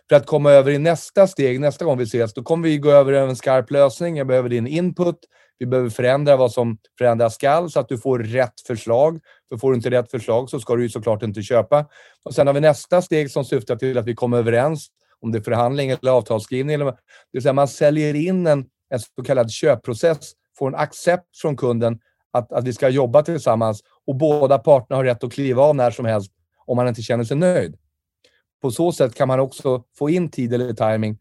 För 0.10 0.15
att 0.15 0.25
komma 0.25 0.51
över 0.51 0.71
i 0.71 0.78
nästa 0.78 1.28
steg, 1.28 1.60
nästa 1.60 1.86
gång 1.86 1.97
vi 1.97 2.04
ses, 2.04 2.34
då 2.34 2.43
kommer 2.43 2.67
vi 2.67 2.78
gå 2.78 2.91
över 2.91 3.13
en 3.13 3.36
skarp 3.36 3.71
lösning. 3.71 4.17
Jag 4.17 4.28
behöver 4.28 4.49
din 4.49 4.67
input. 4.67 5.19
Vi 5.58 5.65
behöver 5.65 5.89
förändra 5.89 6.38
vad 6.38 6.52
som 6.52 6.78
förändras 6.98 7.36
skall 7.36 7.72
så 7.72 7.80
att 7.80 7.89
du 7.89 7.98
får 7.98 8.20
rätt 8.20 8.62
förslag. 8.68 9.20
För 9.50 9.58
får 9.58 9.72
du 9.72 9.76
inte 9.76 9.91
rätt 9.91 10.12
förslag 10.12 10.50
så 10.50 10.60
ska 10.60 10.76
du 10.76 10.84
ju 10.84 10.89
såklart 10.89 11.24
inte 11.24 11.41
köpa. 11.41 11.86
Och 12.24 12.36
Sen 12.36 12.48
har 12.48 12.54
vi 12.54 12.62
nästa 12.62 13.02
steg 13.02 13.32
som 13.32 13.46
syftar 13.46 13.76
till 13.76 13.98
att 13.98 14.06
vi 14.06 14.15
kommer 14.15 14.38
överens 14.38 14.88
om 15.20 15.32
det 15.32 15.38
är 15.38 15.41
förhandling 15.41 15.89
eller 15.89 16.12
avtalsskrivning. 16.12 16.74
Eller, 16.76 16.86
det 16.86 16.98
vill 17.32 17.41
säga 17.41 17.54
man 17.54 17.68
säljer 17.68 18.13
in 18.13 18.48
en, 18.48 18.65
en 18.89 19.00
så 19.00 19.24
kallad 19.24 19.52
köpprocess, 19.52 20.32
får 20.58 20.68
en 20.68 20.76
accept 20.76 21.38
från 21.41 21.58
kunden 21.58 22.00
att, 22.34 22.52
att 22.52 22.63
vi 22.63 22.74
ska 22.74 22.89
jobba 22.89 23.22
tillsammans 23.22 23.84
och 24.08 24.15
båda 24.15 24.58
parterna 24.58 24.98
har 24.98 25.04
rätt 25.04 25.24
att 25.24 25.34
kliva 25.34 25.63
av 25.63 25.76
när 25.76 25.91
som 25.91 26.06
helst 26.06 26.32
om 26.65 26.76
man 26.76 26.88
inte 26.88 27.02
känner 27.02 27.24
sig 27.24 27.38
nöjd. 27.38 27.78
På 28.62 28.72
så 28.72 28.91
sätt 28.91 29.15
kan 29.15 29.28
man 29.28 29.39
också 29.39 29.84
få 29.98 30.10
in 30.10 30.30
tid 30.30 30.54
eller 30.54 30.74
timing 30.74 31.18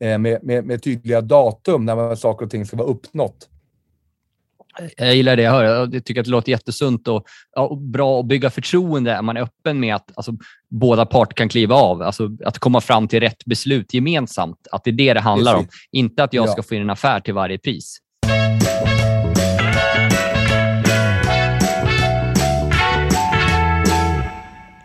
eh, 0.00 0.18
med, 0.18 0.42
med, 0.42 0.64
med, 0.64 0.82
tydliga 0.82 1.20
datum 1.20 1.84
när 1.84 2.14
saker 2.14 2.44
och 2.44 2.50
ting 2.50 2.66
ska 2.66 2.76
vara 2.76 2.88
uppnått. 2.88 3.48
Jag 4.96 5.16
gillar 5.16 5.36
det 5.36 5.42
jag 5.42 5.52
hör. 5.52 5.64
Jag 5.64 6.04
tycker 6.04 6.20
att 6.20 6.24
det 6.24 6.30
låter 6.30 6.52
jättesunt 6.52 7.08
och, 7.08 7.26
och 7.56 7.78
bra 7.78 8.20
att 8.20 8.26
bygga 8.26 8.50
förtroende. 8.50 9.12
Är 9.12 9.22
man 9.22 9.36
är 9.36 9.40
öppen 9.40 9.80
med 9.80 9.94
att 9.94 10.10
alltså, 10.14 10.32
båda 10.70 11.06
parter 11.06 11.34
kan 11.34 11.48
kliva 11.48 11.74
av. 11.74 12.02
Alltså, 12.02 12.28
att 12.44 12.58
komma 12.58 12.80
fram 12.80 13.08
till 13.08 13.20
rätt 13.20 13.44
beslut 13.44 13.94
gemensamt. 13.94 14.66
Att 14.72 14.84
det 14.84 14.90
är 14.90 14.92
det 14.92 15.14
det 15.14 15.20
handlar 15.20 15.54
Precis. 15.54 15.68
om. 15.68 15.98
Inte 15.98 16.24
att 16.24 16.32
jag 16.32 16.48
ska 16.48 16.62
få 16.62 16.74
in 16.74 16.82
en 16.82 16.90
affär 16.90 17.20
till 17.20 17.34
varje 17.34 17.58
pris. 17.58 17.98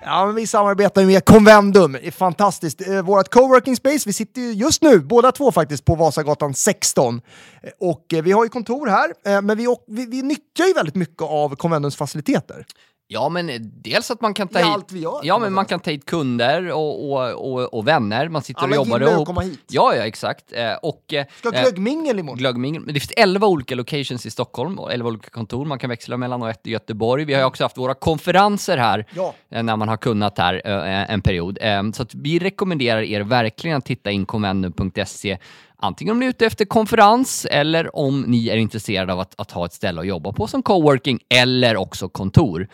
Ja, 0.07 0.25
men 0.25 0.35
vi 0.35 0.47
samarbetar 0.47 1.05
med 1.05 1.25
Convendum. 1.25 1.91
Det 1.91 2.07
är 2.07 2.11
fantastiskt. 2.11 2.87
Eh, 2.87 3.01
Vårt 3.01 3.29
coworking 3.29 3.75
space, 3.75 4.09
vi 4.09 4.13
sitter 4.13 4.41
ju 4.41 4.51
just 4.51 4.81
nu, 4.81 4.99
båda 4.99 5.31
två 5.31 5.51
faktiskt, 5.51 5.85
på 5.85 5.95
Vasagatan 5.95 6.53
16. 6.53 7.21
Eh, 7.63 7.69
och 7.79 8.13
eh, 8.13 8.23
vi 8.23 8.31
har 8.31 8.43
ju 8.43 8.49
kontor 8.49 8.87
här, 8.87 9.41
men 9.41 9.57
vi, 9.57 9.75
vi, 9.87 10.05
vi 10.05 10.21
nyttjar 10.21 10.65
ju 10.65 10.73
väldigt 10.73 10.95
mycket 10.95 11.21
av 11.21 11.55
Convendums 11.55 11.95
faciliteter. 11.95 12.65
Ja, 13.07 13.29
men 13.29 13.71
dels 13.81 14.11
att 14.11 14.21
man 14.21 14.33
kan 14.33 14.47
ta 14.47 14.59
hit, 14.59 14.67
allt 14.67 14.91
vi 14.91 14.99
gör, 14.99 15.19
ja, 15.23 15.39
men 15.39 15.53
man 15.53 15.65
kan 15.65 15.79
ta 15.79 15.91
hit 15.91 16.05
kunder 16.05 16.71
och, 16.71 17.11
och, 17.11 17.53
och, 17.53 17.73
och 17.73 17.87
vänner. 17.87 18.29
Man 18.29 18.41
sitter 18.41 18.61
ja, 18.61 18.67
och 18.67 18.75
jobbar 18.75 19.01
ihop. 19.01 19.27
komma 19.27 19.41
hit. 19.41 19.63
Ja, 19.67 19.95
ja, 19.95 20.05
exakt. 20.05 20.53
Eh, 20.53 20.73
och, 20.73 21.13
eh, 21.13 21.25
Ska 21.37 21.49
glöggmingel 21.49 22.19
imorgon. 22.19 22.37
Glöggmingel. 22.37 22.81
Men 22.81 22.93
det 22.93 22.99
finns 22.99 23.13
11 23.17 23.47
olika 23.47 23.75
locations 23.75 24.25
i 24.25 24.31
Stockholm, 24.31 24.79
11 24.91 25.09
olika 25.09 25.29
kontor 25.29 25.65
man 25.65 25.79
kan 25.79 25.89
växla 25.89 26.17
mellan 26.17 26.41
och 26.41 26.49
ett 26.49 26.67
i 26.67 26.71
Göteborg. 26.71 27.25
Vi 27.25 27.33
har 27.33 27.43
också 27.43 27.63
haft 27.63 27.77
våra 27.77 27.93
konferenser 27.93 28.77
här 28.77 29.05
ja. 29.15 29.33
Eh, 29.49 29.63
när 29.63 29.75
man 29.75 29.87
har 29.87 29.97
kunnat 29.97 30.37
här 30.37 30.61
en 30.65 31.21
period. 31.21 31.59
Så 31.93 32.05
vi 32.13 32.39
rekommenderar 32.39 33.01
er 33.01 33.21
verkligen 33.21 33.77
att 33.77 33.85
titta 33.85 34.11
in 34.11 34.25
convendum.se 34.25 35.37
Antingen 35.77 36.11
om 36.11 36.19
ni 36.19 36.25
är 36.25 36.29
ute 36.29 36.45
efter 36.45 36.65
konferens 36.65 37.47
eller 37.51 37.95
om 37.95 38.21
ni 38.21 38.49
är 38.49 38.57
intresserade 38.57 39.13
av 39.13 39.19
att, 39.19 39.33
att 39.38 39.51
ha 39.51 39.65
ett 39.65 39.73
ställe 39.73 40.01
att 40.01 40.07
jobba 40.07 40.31
på 40.31 40.47
som 40.47 40.63
coworking 40.63 41.19
eller 41.29 41.77
också 41.77 42.09
kontor 42.09 42.67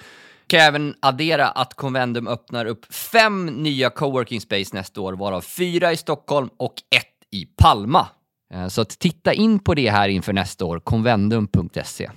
kan 0.51 0.59
även 0.59 0.95
addera 0.99 1.47
att 1.47 1.73
Convendum 1.73 2.27
öppnar 2.27 2.65
upp 2.65 2.93
fem 2.93 3.45
nya 3.45 3.89
coworking 3.89 4.41
space 4.41 4.75
nästa 4.75 5.01
år, 5.01 5.13
varav 5.13 5.41
fyra 5.41 5.91
i 5.91 5.97
Stockholm 5.97 6.49
och 6.57 6.73
ett 6.95 7.07
i 7.31 7.45
Palma. 7.45 8.07
Eh, 8.53 8.67
så 8.67 8.81
att 8.81 8.89
titta 8.89 9.33
in 9.33 9.59
på 9.59 9.73
det 9.73 9.89
här 9.89 10.09
inför 10.09 10.33
nästa 10.33 10.65
år, 10.65 10.79
convendum.se. 10.79 12.09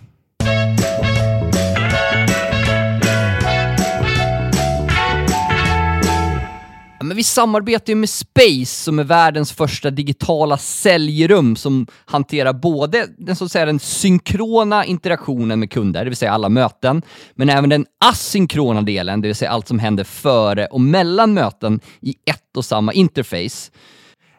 Men 7.05 7.17
vi 7.17 7.25
samarbetar 7.25 7.91
ju 7.91 7.95
med 7.95 8.11
Space 8.11 8.85
som 8.85 8.99
är 8.99 9.05
världens 9.05 9.53
första 9.53 9.91
digitala 9.91 10.59
säljrum 10.59 11.57
som 11.57 11.87
hanterar 12.05 12.53
både 12.53 13.07
den, 13.19 13.37
så 13.37 13.45
att 13.45 13.53
säga, 13.53 13.67
den 13.67 13.79
synkrona 13.79 14.85
interaktionen 14.85 15.61
med 15.61 15.71
kunder, 15.71 16.05
det 16.05 16.11
vill 16.11 16.17
säga 16.17 16.33
alla 16.33 16.49
möten, 16.49 17.03
men 17.35 17.51
även 17.51 17.71
den 17.71 17.87
asynkrona 18.05 18.83
delen, 18.83 19.21
det 19.21 19.29
vill 19.29 19.37
säga 19.37 19.51
allt 19.51 19.69
som 19.69 19.79
händer 19.79 20.05
före 20.05 20.67
och 20.67 20.81
mellan 20.81 21.35
möten 21.35 21.81
i 22.01 22.11
ett 22.11 22.57
och 22.57 22.65
samma 22.65 22.93
interface. 22.93 23.71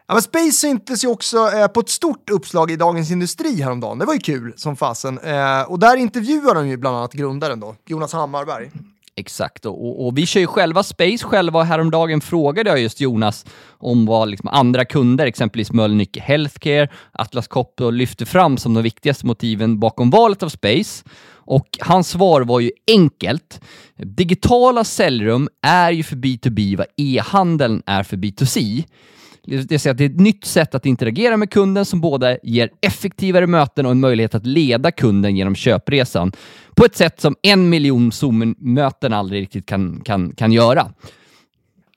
Ja, 0.08 0.14
men 0.14 0.22
Space 0.22 0.52
syntes 0.52 1.04
ju 1.04 1.08
också 1.08 1.38
eh, 1.38 1.68
på 1.68 1.80
ett 1.80 1.90
stort 1.90 2.30
uppslag 2.30 2.72
i 2.72 2.76
Dagens 2.76 3.12
Industri 3.12 3.62
häromdagen. 3.62 4.00
Det 4.00 4.06
var 4.06 4.14
ju 4.14 4.20
kul 4.20 4.54
som 4.58 4.76
fasen. 4.76 5.20
Eh, 5.20 5.62
och 5.62 5.80
där 5.80 5.98
intervjuar 5.98 6.56
de 6.56 6.68
ju 6.68 6.78
bland 6.78 6.98
annat 6.98 7.14
grundaren 7.14 7.60
då, 7.60 7.76
Jonas 7.86 8.14
Hammarberg. 8.14 8.72
Exakt, 9.18 9.66
och, 9.66 10.06
och, 10.06 10.18
vi 10.18 10.26
kör 10.26 10.40
ju 10.40 10.48
själva 10.48 10.84
Space 10.84 11.26
själva 11.26 11.60
och 11.60 11.66
häromdagen 11.66 12.22
frågade 12.22 12.70
jag 12.70 12.82
just 12.82 13.02
Jonas 13.02 13.46
om 13.78 14.06
vad 14.06 14.30
liksom 14.30 14.50
andra 14.50 14.86
kunder, 14.86 15.26
exempelvis 15.26 15.72
Mölnlycke 15.72 16.20
Healthcare, 16.20 16.90
Atlas 17.12 17.48
Copco, 17.48 17.90
lyfte 17.90 18.26
fram 18.26 18.58
som 18.58 18.74
de 18.74 18.84
viktigaste 18.84 19.26
motiven 19.26 19.80
bakom 19.80 20.10
valet 20.10 20.44
av 20.44 20.50
Space. 20.50 21.04
Och 21.48 21.68
hans 21.82 22.10
svar 22.10 22.42
var 22.42 22.60
ju 22.60 22.72
enkelt. 22.88 23.62
Digitala 23.98 24.84
säljrum 24.84 25.50
är 25.62 25.92
ju 25.92 26.04
för 26.04 26.16
B2B 26.16 26.78
vad 26.78 26.88
e-handeln 26.98 27.84
är 27.86 28.04
för 28.04 28.18
B2C. 28.18 28.84
Det 29.48 29.58
vill 29.58 29.80
säga 29.80 29.92
att 29.92 29.98
det 29.98 30.04
är 30.04 30.10
ett 30.10 30.20
nytt 30.20 30.46
sätt 30.46 30.76
att 30.76 30.86
interagera 30.86 31.38
med 31.38 31.50
kunden 31.50 31.86
som 31.86 32.02
både 32.02 32.40
ger 32.44 32.70
effektivare 32.82 33.48
möten 33.48 33.86
och 33.86 33.92
en 33.92 34.00
möjlighet 34.00 34.36
att 34.36 34.46
leda 34.46 34.92
kunden 34.92 35.36
genom 35.38 35.56
köpresan 35.56 36.32
på 36.76 36.86
ett 36.86 36.96
sätt 36.96 37.22
som 37.22 37.36
en 37.42 37.70
miljon 37.70 38.12
Zoom-möten 38.12 39.14
aldrig 39.14 39.42
riktigt 39.42 39.66
kan, 39.66 40.02
kan, 40.02 40.32
kan 40.36 40.52
göra. 40.52 40.92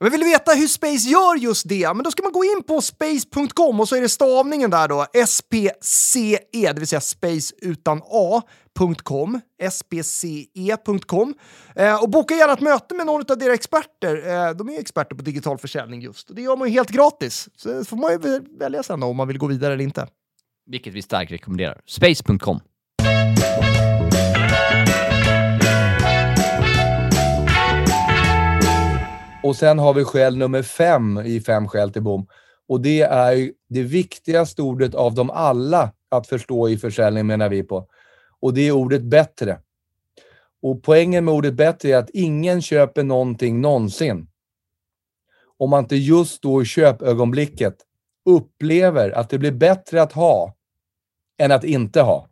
Men 0.01 0.11
vill 0.11 0.21
du 0.21 0.27
veta 0.27 0.53
hur 0.53 0.67
Space 0.67 1.09
gör 1.09 1.37
just 1.37 1.69
det? 1.69 1.95
Men 1.95 2.05
då 2.05 2.11
ska 2.11 2.23
man 2.23 2.33
gå 2.33 2.45
in 2.45 2.63
på 2.63 2.81
space.com 2.81 3.81
och 3.81 3.89
så 3.89 3.97
är 3.97 4.01
det 4.01 4.09
stavningen 4.09 4.71
där 4.71 4.89
då, 4.89 5.07
SPCE, 5.27 6.39
det 6.73 6.79
vill 6.79 6.87
säga 6.87 7.01
space 7.01 7.55
utan 7.63 8.03
A.com, 8.11 9.41
spce.com. 9.71 11.35
Eh, 11.77 12.03
och 12.03 12.11
boka 12.11 12.35
gärna 12.35 12.53
ett 12.53 12.61
möte 12.61 12.95
med 12.95 13.07
någon 13.07 13.25
av 13.31 13.39
deras 13.39 13.55
experter. 13.55 14.17
Eh, 14.29 14.51
de 14.57 14.69
är 14.69 14.81
experter 14.81 15.17
på 15.17 15.23
digital 15.23 15.59
försäljning 15.59 16.01
just. 16.01 16.31
Och 16.31 16.37
det 16.37 16.43
gör 16.43 16.57
man 16.57 16.69
ju 16.69 16.75
helt 16.75 16.91
gratis. 16.91 17.49
Så 17.57 17.85
får 17.85 17.97
man 17.97 18.13
ju 18.13 18.41
välja 18.59 18.83
sen 18.83 19.01
då, 19.01 19.07
om 19.07 19.17
man 19.17 19.29
vill 19.29 19.39
gå 19.39 19.47
vidare 19.47 19.73
eller 19.73 19.85
inte. 19.85 20.07
Vilket 20.71 20.93
vi 20.95 21.03
starkt 21.03 21.33
rekommenderar. 21.33 21.81
Space.com. 21.87 22.61
Och 29.49 29.57
sen 29.57 29.79
har 29.79 29.95
vi 29.95 30.05
skäl 30.05 30.37
nummer 30.37 30.63
fem 30.63 31.19
i 31.19 31.41
fem 31.41 31.69
skäl 31.69 31.93
till 31.93 32.03
bom. 32.03 32.27
Och 32.69 32.81
det 32.81 33.01
är 33.01 33.53
det 33.69 33.83
viktigaste 33.83 34.63
ordet 34.63 34.95
av 34.95 35.15
dem 35.15 35.31
alla 35.31 35.93
att 36.09 36.27
förstå 36.27 36.69
i 36.69 36.79
försäljning 36.79 37.27
menar 37.27 37.49
vi 37.49 37.63
på. 37.63 37.87
Och 38.41 38.55
det 38.55 38.61
är 38.61 38.73
ordet 38.73 39.03
bättre. 39.03 39.61
Och 40.63 40.83
poängen 40.83 41.25
med 41.25 41.35
ordet 41.35 41.55
bättre 41.55 41.89
är 41.89 41.97
att 41.97 42.11
ingen 42.11 42.63
köper 42.63 43.03
någonting 43.03 43.61
någonsin. 43.61 44.29
Om 45.59 45.71
man 45.71 45.85
inte 45.85 45.97
just 45.97 46.43
då 46.43 46.63
i 46.63 46.65
köpögonblicket 46.65 47.77
upplever 48.25 49.11
att 49.11 49.31
det 49.31 49.39
blir 49.39 49.53
bättre 49.53 50.03
att 50.03 50.13
ha 50.13 50.55
än 51.39 51.53
att 51.53 51.65
inte 51.65 52.01
ha. 52.01 52.29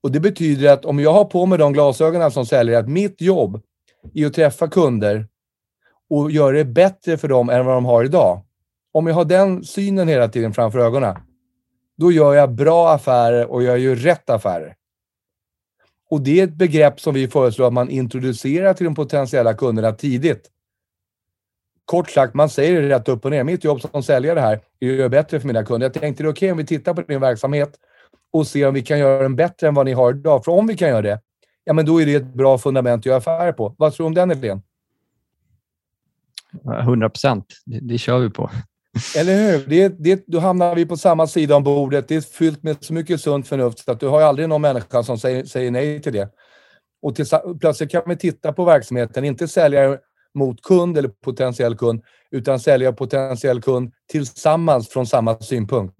Och 0.00 0.12
Det 0.12 0.20
betyder 0.20 0.72
att 0.72 0.84
om 0.84 0.98
jag 0.98 1.12
har 1.12 1.24
på 1.24 1.46
mig 1.46 1.58
de 1.58 1.72
glasögonen 1.72 2.30
som 2.30 2.46
säljer, 2.46 2.78
att 2.78 2.88
mitt 2.88 3.20
jobb 3.20 3.62
är 4.14 4.26
att 4.26 4.34
träffa 4.34 4.68
kunder 4.68 5.28
och 6.10 6.30
göra 6.30 6.56
det 6.56 6.64
bättre 6.64 7.16
för 7.16 7.28
dem 7.28 7.50
än 7.50 7.66
vad 7.66 7.74
de 7.74 7.84
har 7.84 8.04
idag. 8.04 8.40
Om 8.92 9.06
jag 9.06 9.14
har 9.14 9.24
den 9.24 9.64
synen 9.64 10.08
hela 10.08 10.28
tiden 10.28 10.54
framför 10.54 10.78
ögonen, 10.78 11.16
då 11.96 12.12
gör 12.12 12.34
jag 12.34 12.52
bra 12.52 12.90
affärer 12.90 13.50
och 13.50 13.62
jag 13.62 13.78
gör 13.78 13.94
rätt 13.94 14.30
affärer. 14.30 14.74
Och 16.10 16.20
det 16.20 16.40
är 16.40 16.44
ett 16.44 16.54
begrepp 16.54 17.00
som 17.00 17.14
vi 17.14 17.28
föreslår 17.28 17.66
att 17.66 17.72
man 17.72 17.90
introducerar 17.90 18.74
till 18.74 18.84
de 18.84 18.94
potentiella 18.94 19.54
kunderna 19.54 19.92
tidigt. 19.92 20.50
Kort 21.84 22.10
sagt, 22.10 22.34
man 22.34 22.48
säger 22.48 22.82
det 22.82 22.88
rätt 22.88 23.08
upp 23.08 23.24
och 23.24 23.30
ner. 23.30 23.44
Mitt 23.44 23.64
jobb 23.64 23.80
som 23.80 24.02
säljare 24.02 24.40
här 24.40 24.60
är 24.80 24.90
att 24.90 24.96
göra 24.96 25.08
bättre 25.08 25.40
för 25.40 25.46
mina 25.46 25.64
kunder. 25.64 25.84
Jag 25.84 25.94
tänkte 25.94 26.22
det 26.22 26.26
är 26.26 26.32
okej 26.32 26.46
okay 26.46 26.52
om 26.52 26.58
vi 26.58 26.66
tittar 26.66 26.94
på 26.94 27.02
din 27.02 27.20
verksamhet 27.20 27.74
och 28.32 28.46
ser 28.46 28.68
om 28.68 28.74
vi 28.74 28.82
kan 28.82 28.98
göra 28.98 29.22
den 29.22 29.36
bättre 29.36 29.68
än 29.68 29.74
vad 29.74 29.86
ni 29.86 29.92
har 29.92 30.10
idag. 30.10 30.44
För 30.44 30.52
om 30.52 30.66
vi 30.66 30.76
kan 30.76 30.88
göra 30.88 31.02
det, 31.02 31.20
ja 31.64 31.72
men 31.72 31.86
då 31.86 32.02
är 32.02 32.06
det 32.06 32.14
ett 32.14 32.34
bra 32.34 32.58
fundament 32.58 33.00
att 33.00 33.06
göra 33.06 33.16
affärer 33.16 33.52
på. 33.52 33.74
Vad 33.78 33.94
tror 33.94 34.04
du 34.04 34.08
om 34.08 34.14
den 34.14 34.30
idén? 34.30 34.62
100 36.82 37.10
procent. 37.10 37.46
Det, 37.66 37.80
det 37.80 37.98
kör 37.98 38.18
vi 38.18 38.30
på. 38.30 38.50
Eller 39.16 39.36
hur? 39.36 39.66
Det, 39.66 39.88
det, 39.88 40.24
då 40.26 40.38
hamnar 40.38 40.74
vi 40.74 40.86
på 40.86 40.96
samma 40.96 41.26
sida 41.26 41.56
om 41.56 41.64
bordet. 41.64 42.08
Det 42.08 42.16
är 42.16 42.20
fyllt 42.20 42.62
med 42.62 42.76
så 42.80 42.92
mycket 42.92 43.20
sunt 43.20 43.48
förnuft 43.48 43.78
så 43.78 43.92
att 43.92 44.00
du 44.00 44.06
har 44.06 44.22
aldrig 44.22 44.48
någon 44.48 44.62
människa 44.62 45.02
som 45.02 45.18
säger, 45.18 45.44
säger 45.44 45.70
nej 45.70 46.02
till 46.02 46.12
det. 46.12 46.28
Och 47.02 47.16
till, 47.16 47.26
plötsligt 47.60 47.90
kan 47.90 48.02
vi 48.06 48.16
titta 48.16 48.52
på 48.52 48.64
verksamheten, 48.64 49.24
inte 49.24 49.48
sälja 49.48 49.98
mot 50.34 50.62
kund 50.62 50.98
eller 50.98 51.08
potentiell 51.08 51.76
kund, 51.76 52.02
utan 52.30 52.60
sälja 52.60 52.92
potentiell 52.92 53.62
kund 53.62 53.92
tillsammans 54.10 54.88
från 54.88 55.06
samma 55.06 55.38
synpunkt. 55.38 55.94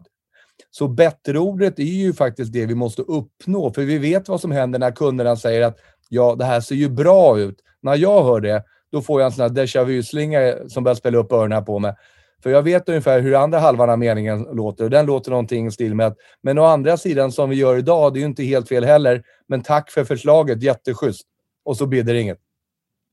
Så 0.71 0.89
bättre-ordet 0.89 1.79
är 1.79 1.83
ju 1.83 2.13
faktiskt 2.13 2.53
det 2.53 2.67
vi 2.67 2.75
måste 2.75 3.03
uppnå, 3.03 3.73
för 3.73 3.83
vi 3.83 3.99
vet 3.99 4.29
vad 4.29 4.41
som 4.41 4.51
händer 4.51 4.79
när 4.79 4.91
kunderna 4.91 5.37
säger 5.37 5.63
att 5.63 5.79
ja, 6.09 6.35
det 6.35 6.45
här 6.45 6.61
ser 6.61 6.75
ju 6.75 6.89
bra 6.89 7.39
ut. 7.39 7.59
När 7.83 7.97
jag 7.97 8.25
hör 8.25 8.41
det, 8.41 8.65
då 8.93 9.03
får 9.03 9.21
jag 9.21 9.27
en 9.27 9.33
sån 9.33 9.43
här 9.43 9.49
déjà 9.49 9.85
vu-slinga 9.85 10.55
som 10.69 10.85
börjar 10.85 10.95
spela 10.95 11.19
upp 11.19 11.33
öronen 11.33 11.65
på 11.65 11.79
mig. 11.79 11.95
För 12.43 12.51
jag 12.51 12.63
vet 12.63 12.89
ungefär 12.89 13.21
hur 13.21 13.35
andra 13.35 13.59
halvan 13.59 13.91
av 13.91 13.99
meningen 13.99 14.43
låter 14.43 14.85
och 14.85 14.91
den 14.91 15.07
låter 15.07 15.31
någonting 15.31 15.67
i 15.67 15.71
stil 15.71 15.95
med 15.95 16.07
att 16.07 16.17
men 16.43 16.59
å 16.59 16.65
andra 16.65 16.97
sidan 16.97 17.33
som 17.33 17.51
vi 17.51 17.57
gör 17.57 17.77
idag, 17.77 18.13
det 18.13 18.19
är 18.19 18.21
ju 18.21 18.27
inte 18.27 18.43
helt 18.43 18.69
fel 18.69 18.85
heller, 18.85 19.23
men 19.49 19.63
tack 19.63 19.91
för 19.91 20.05
förslaget, 20.05 20.63
jätteschysst. 20.63 21.27
Och 21.65 21.77
så 21.77 21.87
blir 21.87 22.03
det 22.03 22.21
inget. 22.21 22.39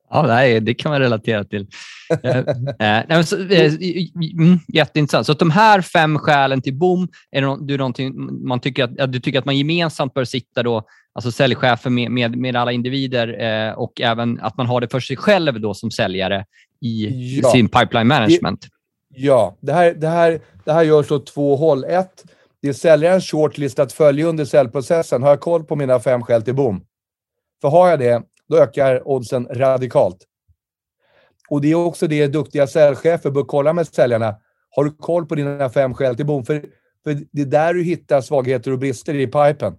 Ja, 0.09 0.21
nej, 0.27 0.59
det 0.59 0.73
kan 0.73 0.91
man 0.91 0.99
relatera 0.99 1.43
till. 1.43 1.67
eh, 2.23 2.43
nej, 2.79 3.23
så, 3.23 3.35
eh, 3.37 3.73
mm, 3.73 4.59
jätteintressant. 4.67 5.25
Så 5.25 5.33
de 5.33 5.51
här 5.51 5.81
fem 5.81 6.19
skälen 6.19 6.61
till 6.61 6.73
BOM, 6.73 7.07
är 7.31 7.41
det 7.41 7.47
no, 7.47 7.77
någonting 7.77 8.13
man 8.47 8.59
tycker 8.59 9.01
att, 9.01 9.11
du 9.11 9.19
tycker 9.19 9.39
att 9.39 9.45
man 9.45 9.57
gemensamt 9.57 10.13
bör 10.13 10.25
sitta 10.25 10.63
då, 10.63 10.83
alltså 11.13 11.31
säljchefer 11.31 11.89
med, 11.89 12.11
med, 12.11 12.37
med 12.37 12.55
alla 12.55 12.71
individer 12.71 13.43
eh, 13.43 13.73
och 13.73 14.01
även 14.01 14.39
att 14.41 14.57
man 14.57 14.65
har 14.65 14.81
det 14.81 14.87
för 14.87 14.99
sig 14.99 15.17
själv 15.17 15.61
då 15.61 15.73
som 15.73 15.91
säljare 15.91 16.45
i 16.81 17.39
ja. 17.43 17.51
sin 17.51 17.69
pipeline 17.69 18.07
management? 18.07 18.67
Ja, 19.15 19.57
det 19.61 19.73
här, 19.73 19.93
det 19.93 20.07
här, 20.07 20.39
det 20.65 20.73
här 20.73 20.83
görs 20.83 21.11
åt 21.11 21.25
två 21.25 21.55
håll. 21.55 21.83
Ett, 21.83 22.23
det 22.61 22.69
är 22.69 22.73
säljarens 22.73 23.31
shortlist 23.31 23.79
att 23.79 23.93
följa 23.93 24.25
under 24.25 24.45
säljprocessen. 24.45 25.23
Har 25.23 25.29
jag 25.29 25.39
koll 25.39 25.63
på 25.63 25.75
mina 25.75 25.99
fem 25.99 26.23
skäl 26.23 26.41
till 26.41 26.55
BOM? 26.55 26.81
För 27.61 27.69
har 27.69 27.89
jag 27.89 27.99
det, 27.99 28.23
då 28.49 28.57
ökar 28.57 29.07
oddsen 29.07 29.47
radikalt. 29.51 30.17
Och 31.49 31.61
det 31.61 31.71
är 31.71 31.75
också 31.75 32.07
det 32.07 32.27
duktiga 32.27 32.67
säljchefer 32.67 33.31
bör 33.31 33.43
kolla 33.43 33.73
med 33.73 33.87
säljarna. 33.87 34.35
Har 34.69 34.83
du 34.83 34.91
koll 34.91 35.25
på 35.25 35.35
dina 35.35 35.69
fem 35.69 35.93
skäl 35.93 36.15
till 36.15 36.25
BOM? 36.25 36.45
För, 36.45 36.65
för 37.03 37.19
det 37.31 37.41
är 37.41 37.45
där 37.45 37.73
du 37.73 37.83
hittar 37.83 38.21
svagheter 38.21 38.71
och 38.71 38.79
brister 38.79 39.13
i 39.13 39.27
pipen. 39.27 39.75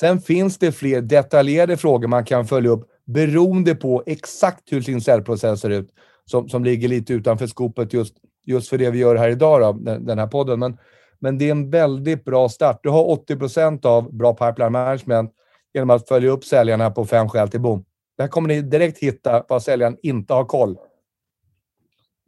Sen 0.00 0.20
finns 0.20 0.58
det 0.58 0.72
fler 0.72 1.00
detaljerade 1.00 1.76
frågor 1.76 2.08
man 2.08 2.24
kan 2.24 2.46
följa 2.46 2.70
upp 2.70 2.88
beroende 3.06 3.74
på 3.74 4.02
exakt 4.06 4.72
hur 4.72 4.80
sin 4.80 5.00
säljprocess 5.00 5.60
ser 5.60 5.70
ut 5.70 5.90
som, 6.24 6.48
som 6.48 6.64
ligger 6.64 6.88
lite 6.88 7.12
utanför 7.12 7.46
skopet 7.46 7.92
just, 7.92 8.14
just 8.46 8.68
för 8.68 8.78
det 8.78 8.90
vi 8.90 8.98
gör 8.98 9.16
här 9.16 9.28
idag, 9.28 9.60
då, 9.60 9.72
den, 9.72 10.06
den 10.06 10.18
här 10.18 10.26
podden. 10.26 10.58
Men, 10.58 10.78
men 11.18 11.38
det 11.38 11.44
är 11.44 11.50
en 11.50 11.70
väldigt 11.70 12.24
bra 12.24 12.48
start. 12.48 12.80
Du 12.82 12.88
har 12.88 13.08
80 13.08 13.36
procent 13.36 13.84
av 13.84 14.16
bra 14.16 14.34
pipeline 14.34 14.72
management 14.72 15.30
genom 15.74 15.90
att 15.90 16.08
följa 16.08 16.30
upp 16.30 16.44
säljarna 16.44 16.90
på 16.90 17.06
fem 17.06 17.28
skäl 17.28 17.48
till 17.48 17.60
bom. 17.60 17.84
Där 18.18 18.28
kommer 18.28 18.48
ni 18.48 18.62
direkt 18.62 18.98
hitta 18.98 19.44
vad 19.48 19.62
säljaren 19.62 19.96
inte 20.02 20.34
har 20.34 20.44
koll. 20.44 20.76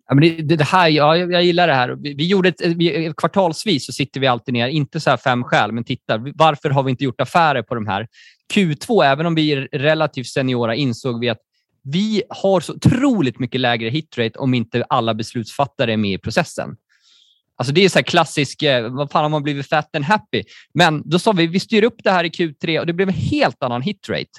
Ja, 0.08 0.14
men 0.14 0.46
det, 0.46 0.56
det 0.56 0.64
här, 0.64 0.88
ja, 0.88 1.16
jag 1.16 1.42
gillar 1.42 1.66
det 1.66 1.74
här. 1.74 1.88
Vi, 1.88 2.14
vi 2.14 2.26
gjorde 2.26 2.48
ett, 2.48 2.60
vi, 2.60 3.12
kvartalsvis 3.16 3.86
så 3.86 3.92
sitter 3.92 4.20
vi 4.20 4.26
alltid 4.26 4.54
ner, 4.54 4.68
inte 4.68 5.00
så 5.00 5.10
här 5.10 5.16
fem 5.16 5.44
skäl, 5.44 5.72
men 5.72 5.84
tittar. 5.84 6.32
Varför 6.34 6.70
har 6.70 6.82
vi 6.82 6.90
inte 6.90 7.04
gjort 7.04 7.20
affärer 7.20 7.62
på 7.62 7.74
de 7.74 7.86
här? 7.86 8.08
Q2, 8.54 9.04
även 9.04 9.26
om 9.26 9.34
vi 9.34 9.52
är 9.52 9.68
relativt 9.72 10.26
seniora, 10.26 10.74
insåg 10.74 11.20
vi 11.20 11.28
att 11.28 11.40
vi 11.82 12.22
har 12.28 12.60
så 12.60 12.74
otroligt 12.74 13.38
mycket 13.38 13.60
lägre 13.60 13.88
hitrate 13.88 14.38
om 14.38 14.54
inte 14.54 14.84
alla 14.88 15.14
beslutsfattare 15.14 15.92
är 15.92 15.96
med 15.96 16.12
i 16.12 16.18
processen. 16.18 16.76
Alltså 17.60 17.72
det 17.72 17.84
är 17.84 17.88
så 17.88 17.98
här 17.98 18.04
klassisk, 18.04 18.62
eh, 18.62 18.88
vad 18.92 19.10
fan 19.10 19.22
har 19.22 19.28
man 19.28 19.42
blivit 19.42 19.68
fat 19.68 19.96
and 19.96 20.04
happy? 20.04 20.42
Men 20.74 21.02
då 21.04 21.18
sa 21.18 21.32
vi, 21.32 21.46
vi 21.46 21.60
styr 21.60 21.84
upp 21.84 21.96
det 22.04 22.10
här 22.10 22.24
i 22.24 22.28
Q3 22.28 22.78
och 22.80 22.86
det 22.86 22.92
blev 22.92 23.08
en 23.08 23.14
helt 23.14 23.62
annan 23.62 23.82
hitrate. 23.82 24.30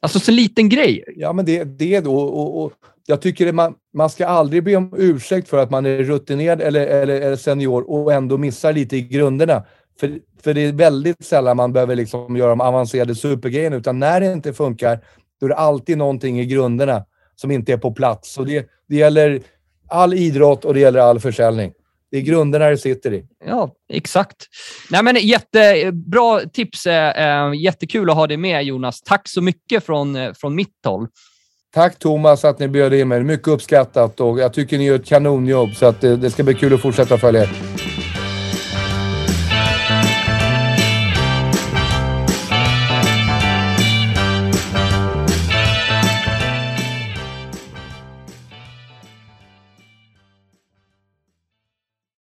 Alltså 0.00 0.20
så 0.20 0.30
liten 0.30 0.68
grej. 0.68 1.04
Ja, 1.16 1.32
men 1.32 1.44
det, 1.44 1.64
det 1.64 2.00
då. 2.00 2.16
Och, 2.16 2.64
och 2.64 2.72
jag 3.06 3.22
tycker 3.22 3.48
att 3.48 3.54
man, 3.54 3.74
man 3.94 4.10
ska 4.10 4.26
aldrig 4.26 4.64
be 4.64 4.76
om 4.76 4.94
ursäkt 4.96 5.48
för 5.48 5.58
att 5.58 5.70
man 5.70 5.86
är 5.86 5.98
rutinerad 5.98 6.60
eller, 6.60 6.86
eller, 6.86 7.20
eller 7.20 7.36
senior 7.36 7.90
och 7.90 8.12
ändå 8.12 8.38
missar 8.38 8.72
lite 8.72 8.96
i 8.96 9.02
grunderna. 9.02 9.64
För, 10.00 10.18
för 10.42 10.54
det 10.54 10.60
är 10.60 10.72
väldigt 10.72 11.24
sällan 11.24 11.56
man 11.56 11.72
behöver 11.72 11.96
liksom 11.96 12.36
göra 12.36 12.50
de 12.50 12.60
avancerade 12.60 13.14
supergrejerna, 13.14 13.76
utan 13.76 13.98
när 13.98 14.20
det 14.20 14.32
inte 14.32 14.52
funkar, 14.52 15.00
då 15.40 15.46
är 15.46 15.50
det 15.50 15.56
alltid 15.56 15.98
någonting 15.98 16.40
i 16.40 16.46
grunderna 16.46 17.04
som 17.36 17.50
inte 17.50 17.72
är 17.72 17.78
på 17.78 17.92
plats. 17.92 18.38
Och 18.38 18.46
det, 18.46 18.68
det 18.88 18.96
gäller 18.96 19.42
all 19.88 20.14
idrott 20.14 20.64
och 20.64 20.74
det 20.74 20.80
gäller 20.80 21.00
all 21.00 21.20
försäljning. 21.20 21.72
Det 22.14 22.18
är 22.18 22.22
grunderna 22.22 22.68
det 22.68 22.78
sitter 22.78 23.14
i. 23.14 23.24
Ja, 23.46 23.70
exakt. 23.92 24.36
Nej, 24.90 25.02
men 25.02 25.16
jättebra 25.16 26.40
tips. 26.52 26.86
Eh, 26.86 27.54
jättekul 27.54 28.10
att 28.10 28.16
ha 28.16 28.26
dig 28.26 28.36
med, 28.36 28.64
Jonas. 28.64 29.02
Tack 29.02 29.28
så 29.28 29.42
mycket 29.42 29.84
från, 29.84 30.16
eh, 30.16 30.32
från 30.32 30.54
mitt 30.54 30.84
håll. 30.84 31.06
Tack 31.74 31.98
Thomas 31.98 32.44
att 32.44 32.58
ni 32.58 32.68
bjöd 32.68 32.94
in 32.94 33.08
mig. 33.08 33.24
Mycket 33.24 33.48
uppskattat 33.48 34.20
och 34.20 34.38
jag 34.38 34.52
tycker 34.52 34.78
ni 34.78 34.84
gör 34.84 34.94
ett 34.94 35.06
kanonjobb 35.06 35.74
så 35.74 35.86
att 35.86 36.00
det, 36.00 36.16
det 36.16 36.30
ska 36.30 36.42
bli 36.42 36.54
kul 36.54 36.74
att 36.74 36.82
fortsätta 36.82 37.18
följa 37.18 37.42
er. 37.42 37.73